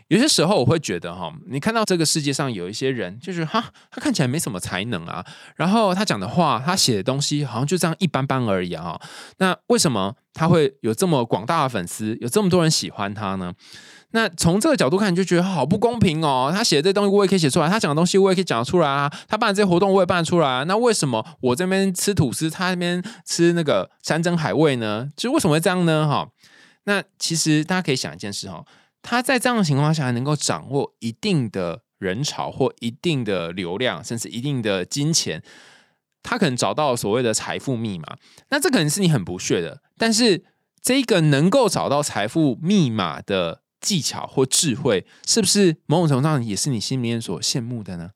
[0.07, 8.99] 有些时候我会觉得哈，你看到这个世界上有一些人，就是哈，他看起来没什么才能啊，然后他讲的话，他写的东西好像就这样一般般而已啊。
[9.37, 13.53] 那为什么他会有这么广大的粉丝，有这么多人喜欢他呢？
[14.11, 16.49] 那从这个角度看，你就觉得好不公平哦。
[16.55, 19.11] 他写的这东西我也可以写出来，他讲的东西我也可以讲得出来啊。
[19.27, 20.63] 他办的这些活动我也办得出来啊。
[20.63, 25.09] 那为什么我这边吃吐司，他那边吃那个山珍海味呢？
[25.17, 26.07] 就为什么会这样呢？
[26.07, 26.29] 哈，
[26.85, 28.63] 那其实大家可以想一件事哈，
[29.01, 35.41] 他在这样的情况下能够掌握一定的人潮或一定的流量，甚至一定的金钱，
[36.23, 38.17] 他可能找到所谓的财富密码。
[38.49, 40.43] 那这可能是你很不屑的，但是
[40.81, 43.61] 这个能够找到财富密码的。
[43.79, 48.09] 技巧或智慧，是不是某种程度上也是你心里面所羡慕的呢？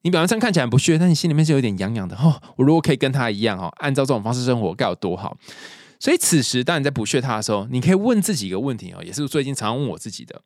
[0.00, 2.16] 你表面上看起来不屑，但你心里面是有点痒痒的。
[2.16, 5.36] 哦， 我如果可以跟他一样，哦，按照这种方式生活，该有多好！
[5.98, 10.42] 所以此时，当你在不屑他的时候，你可以问自己一个问题哦，也是最近常问我自己的：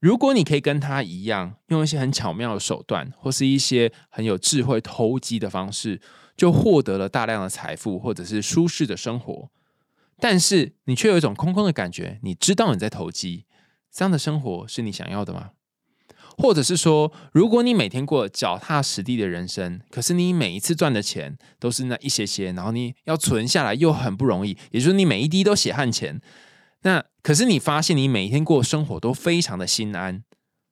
[0.00, 6.00] 如果你可以跟他一样，用一些很巧妙的手段，或是一些很有智慧投机的方式，
[6.36, 9.50] 就获得了大量的财富，或者是舒适的生活。
[10.18, 13.46] 但是你却有一种空空的感觉，你知道你在投机，
[13.92, 15.50] 这样的生活是你想要的吗？
[16.38, 26.20] 或者是说，如果你每天过脚踏实地的人生，可是你每一次赚的钱都是那一些些，然后你要存下来又很不容易，也就是你每一滴都血汗钱，
[26.82, 30.24] 那可是你发现你每一天过生活都非常的心安，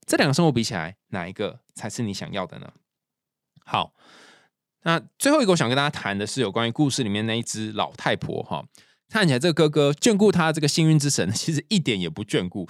[0.06, 2.72] 这两个生活比起来，哪一个才是你想要的呢？
[3.64, 3.92] 好，
[4.82, 8.64] 那最后一个我想跟大家谈的是有关于故事里面那一只老太婆哈。
[9.10, 12.66] 看起来这个哥哥眷顾他这个幸运之神， 其实一点也不眷顾。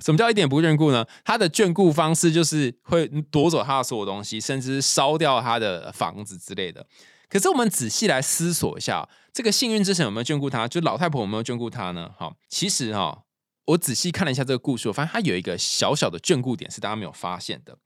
[0.00, 1.06] 什么叫一点不眷顾呢？
[1.24, 6.84] 他的眷顾方式就是会夺走他的所有东西，甚至烧掉他的房子之类的。
[7.30, 10.68] 可是我们仔细来思索一下，这个幸运之神有没有眷顾他？
[10.68, 12.10] 就老太婆有没有眷顾他呢？
[12.18, 13.22] 哈，其实哈，
[13.66, 17.78] 我仔细看了一下这个故事，我发现他有一个小小的眷顾点是大家没有发现的。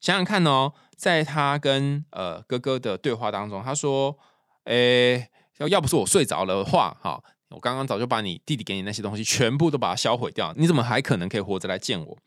[0.00, 4.16] 想想看哦，在他跟呃哥哥的对话当中，他说
[4.64, 5.28] ：“诶，
[5.58, 12.18] 要要不是我睡着了的话，哈。”我刚刚早就把你弟弟给你那些东西全部都把它销毁掉，你怎么还可能可以活着来见我？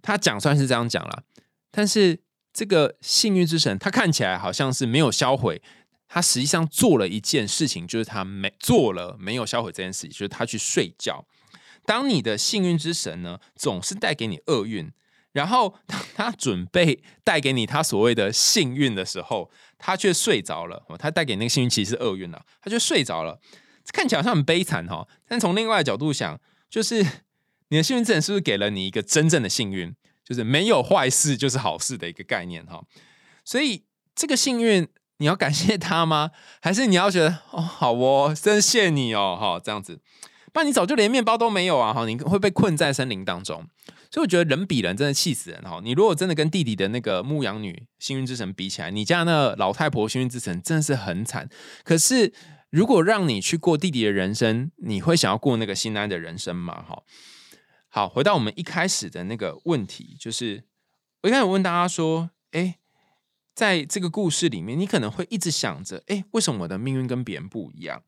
[0.00, 1.24] 他讲算是这样讲了，
[1.70, 2.20] 但是
[2.52, 5.60] 这个幸运之神他看起来好像是没有销毁，
[6.06, 11.26] 他实际上做了一件事情，就是他没做了没有销毁这件事情，就是他去睡觉。
[11.84, 14.90] 当你的幸运之神呢，总是带给你厄运，
[15.32, 20.84] 然后当他准备带给你他所谓的幸运的时候，他却睡着了。
[20.98, 23.40] 他带给那个幸运其实是厄运了，他就睡着了。
[23.92, 27.04] 看起来好像很悲惨哈，但从另外的角度想，就是
[27.68, 32.82] 你的幸运之神是不是给了你一个真正的幸运，就是没有坏事就是好事的一个概念哈。
[33.44, 36.30] 所以这个幸运你要感谢他吗？
[36.62, 40.00] 还是你要觉得哦好哦，真谢你哦哈这样子，
[40.52, 43.66] 不然你早就连面包都没有啊哈，你会被困在森林当中。
[44.10, 45.80] 所以我觉得人比人真的气死人哈。
[45.82, 51.48] 你如果真的跟弟弟的那个牧羊女幸运之神比起来，你家那老太婆幸运之神真的是很惨。
[51.82, 52.32] 可是。
[52.74, 56.82] 如果让你去过弟弟的人生，你会想要过那个心安的人生吗？
[56.82, 57.04] 哈，
[57.88, 60.64] 好，回到我们一开始的那个问题，就是
[61.22, 62.78] 我一开始问大家说，哎，
[63.54, 68.02] 在这个故事里面，你可能会一直想着，哎，为什么我的命运跟别人不一样？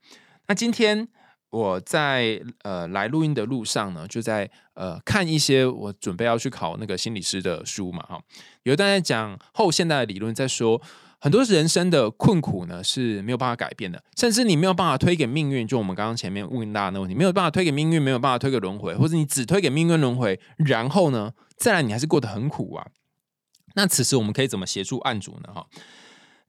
[0.49, 1.07] 那今天
[1.51, 8.21] 我在呃来录音的路上呢，就在呃看一些我准备要去考那个心理师的书嘛，哈，
[8.65, 10.83] 有一段在讲后现代的理论，在说。
[11.19, 15.67] 很多人生的困苦呢是没有办法改变的，甚至你没有办法推给命运。
[15.67, 22.87] 就我们刚刚前面问大家的问题，没有办法推给命运，没有办法推给轮回，或者你只推给命运轮回，然后呢，再来你还是过得很苦啊。
[23.75, 25.53] 那此时我们可以怎么协助案主呢？
[25.53, 25.67] 哈，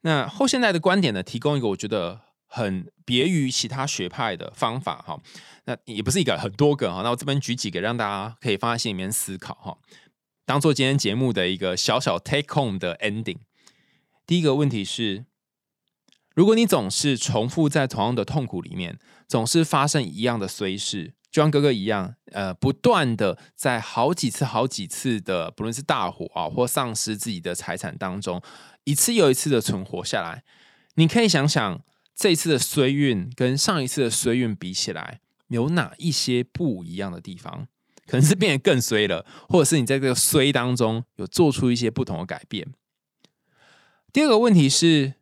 [0.02, 5.20] 那后现代的观点呢，提供一个我觉得很别于其他学派的方法哈。
[5.66, 7.02] 那也不是一个，很多个哈。
[7.04, 9.78] 那我这边举几个，让大家可以放在心里面思考哈，
[10.46, 13.38] 当做今天节目的一个小小 take home 的 ending。
[14.28, 15.26] 第一个问题是，
[16.36, 28.42] 如果你总是重复在同样的痛苦里面，总是发生一样的衰事，就像哥哥一样，呃，不断的在好几次、好几次的，不论是大火啊，或丧失自己的财产当中，
[28.84, 30.44] 一次又一次的存活下来，
[30.96, 31.82] 你可以想想，
[32.14, 35.22] 这一次的衰运跟上一次的衰运比起来。
[35.48, 37.70] 有哪一些不一样的地方？
[38.06, 42.68] 可能是变得更衰了，或者是你在这个衰当中有做出一些不同的改变。
[44.18, 45.14] 第二个问题是，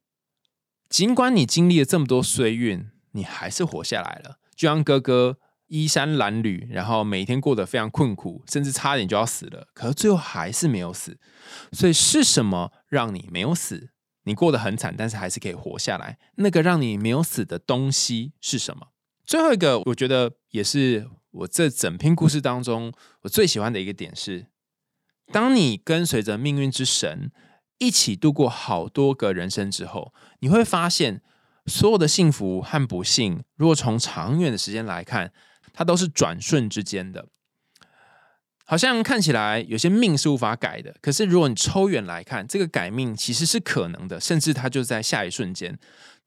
[0.88, 4.40] 尽管你经历了这么多衰运，你还是活下来了。
[4.56, 5.38] 就像哥哥
[5.68, 11.20] 衣衫褴褛，然后每天过得非常困苦，甚至差点就要死了，可是最后还是没有死。
[11.74, 13.90] 所以是什么让你没有死？
[14.24, 16.18] 你过得很惨，但是还是可以活下来。
[16.36, 18.94] 那个让你没有死的东西是什么？
[19.26, 22.94] 最后一个，我觉得也是我这整篇故事当中
[23.24, 24.46] 我最喜欢的一个点是：
[25.34, 27.34] 当你跟随着命运之神
[27.78, 31.22] 一起度过好多个人生之后，你会发现
[31.66, 35.32] 所有的幸福和不幸，如果从长远的时间来看，
[35.74, 37.28] 它都是转瞬之间的。
[38.68, 45.78] 好像看起来有些命是无法改的，可是如果你抽远来看，这个改命其实是可能的，甚至它就在下一瞬间。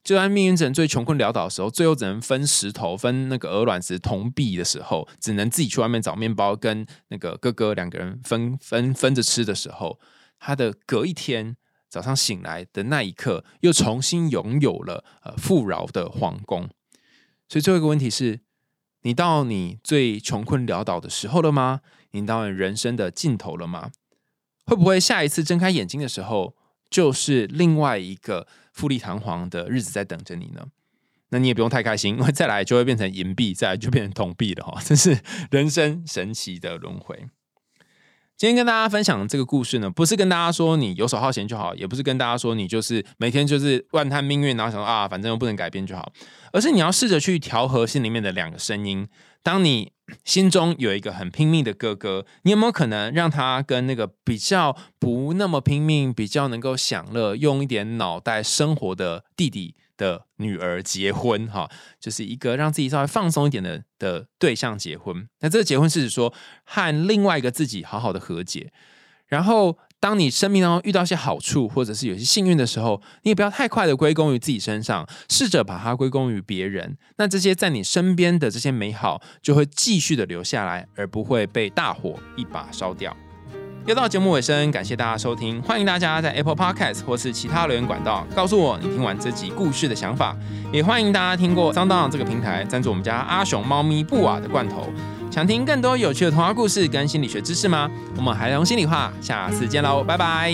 [0.05, 9.99] 就在命运者最穷困潦倒的时候，最后只能分石头、分那个鹅卵石、铜币的时候，只能自己去外面找面包，跟那个哥哥两个人分分分着吃的时候，
[10.39, 11.57] 他的隔一天
[11.89, 16.69] 早上醒来的那一刻，又重新拥有了呃富饶的皇宫。
[17.49, 18.41] 所以最后一个问题是：
[19.03, 21.81] 你到你最穷困潦倒的时候了吗？
[22.13, 23.91] 你到你人生的尽头了吗？
[24.65, 26.57] 会不会下一次睁开眼睛的时候，
[26.91, 28.47] 就是另外一个？
[28.71, 30.69] 富丽堂皇的日子在等着你呢，
[31.31, 35.19] 那你也不用太开心，因为再来就会变成银币，再来就变成铜币了哈，这是
[35.51, 37.29] 人生神奇的轮回。
[38.39, 46.13] 今天跟大家分享这个故事呢，不是跟大家说你游手好闲就好，也不是跟大家说你就是每天就是乱叹命运，然后想说啊，反正又不能改变就好，
[46.53, 49.09] 而是你要试着去调和心里面的两个声音。
[49.43, 49.91] 当你
[50.25, 61.47] 心中有一个很拼命的哥哥，你有没有可能让他跟那个比较不那么拼命、比较能够享乐、用一点脑袋生活的弟弟的女儿结婚？
[61.49, 61.71] 哈，
[62.01, 65.29] 就是一个让自己稍微放松一点的的对象结婚。
[65.41, 66.33] 那这个结婚是指说
[66.65, 68.73] 和另外一个自己好好的和解，
[69.27, 69.79] 然后。
[70.01, 76.97] 当你生命当中遇到一些好处，或者是有些幸运的时候，你也不要太快的归功于自己身上，试着把它归功于别人。
[77.17, 83.17] 那这些在你身边的这些美好，就会继续的留下来，而不会被大火一把烧掉。
[83.89, 90.37] 又到节目尾声，感谢大家收听，欢迎大家在 Apple Podcast 或是其他留言管道告诉我你听完这集故事的想法，
[90.71, 94.93] 也欢迎大家听过张当这个平台赞助我们家阿熊猫咪布瓦的罐头。
[95.31, 97.89] 想听更多有趣的童话故事跟心理学知识吗？
[98.15, 100.53] 我们还用心里话，下次见喽，拜拜。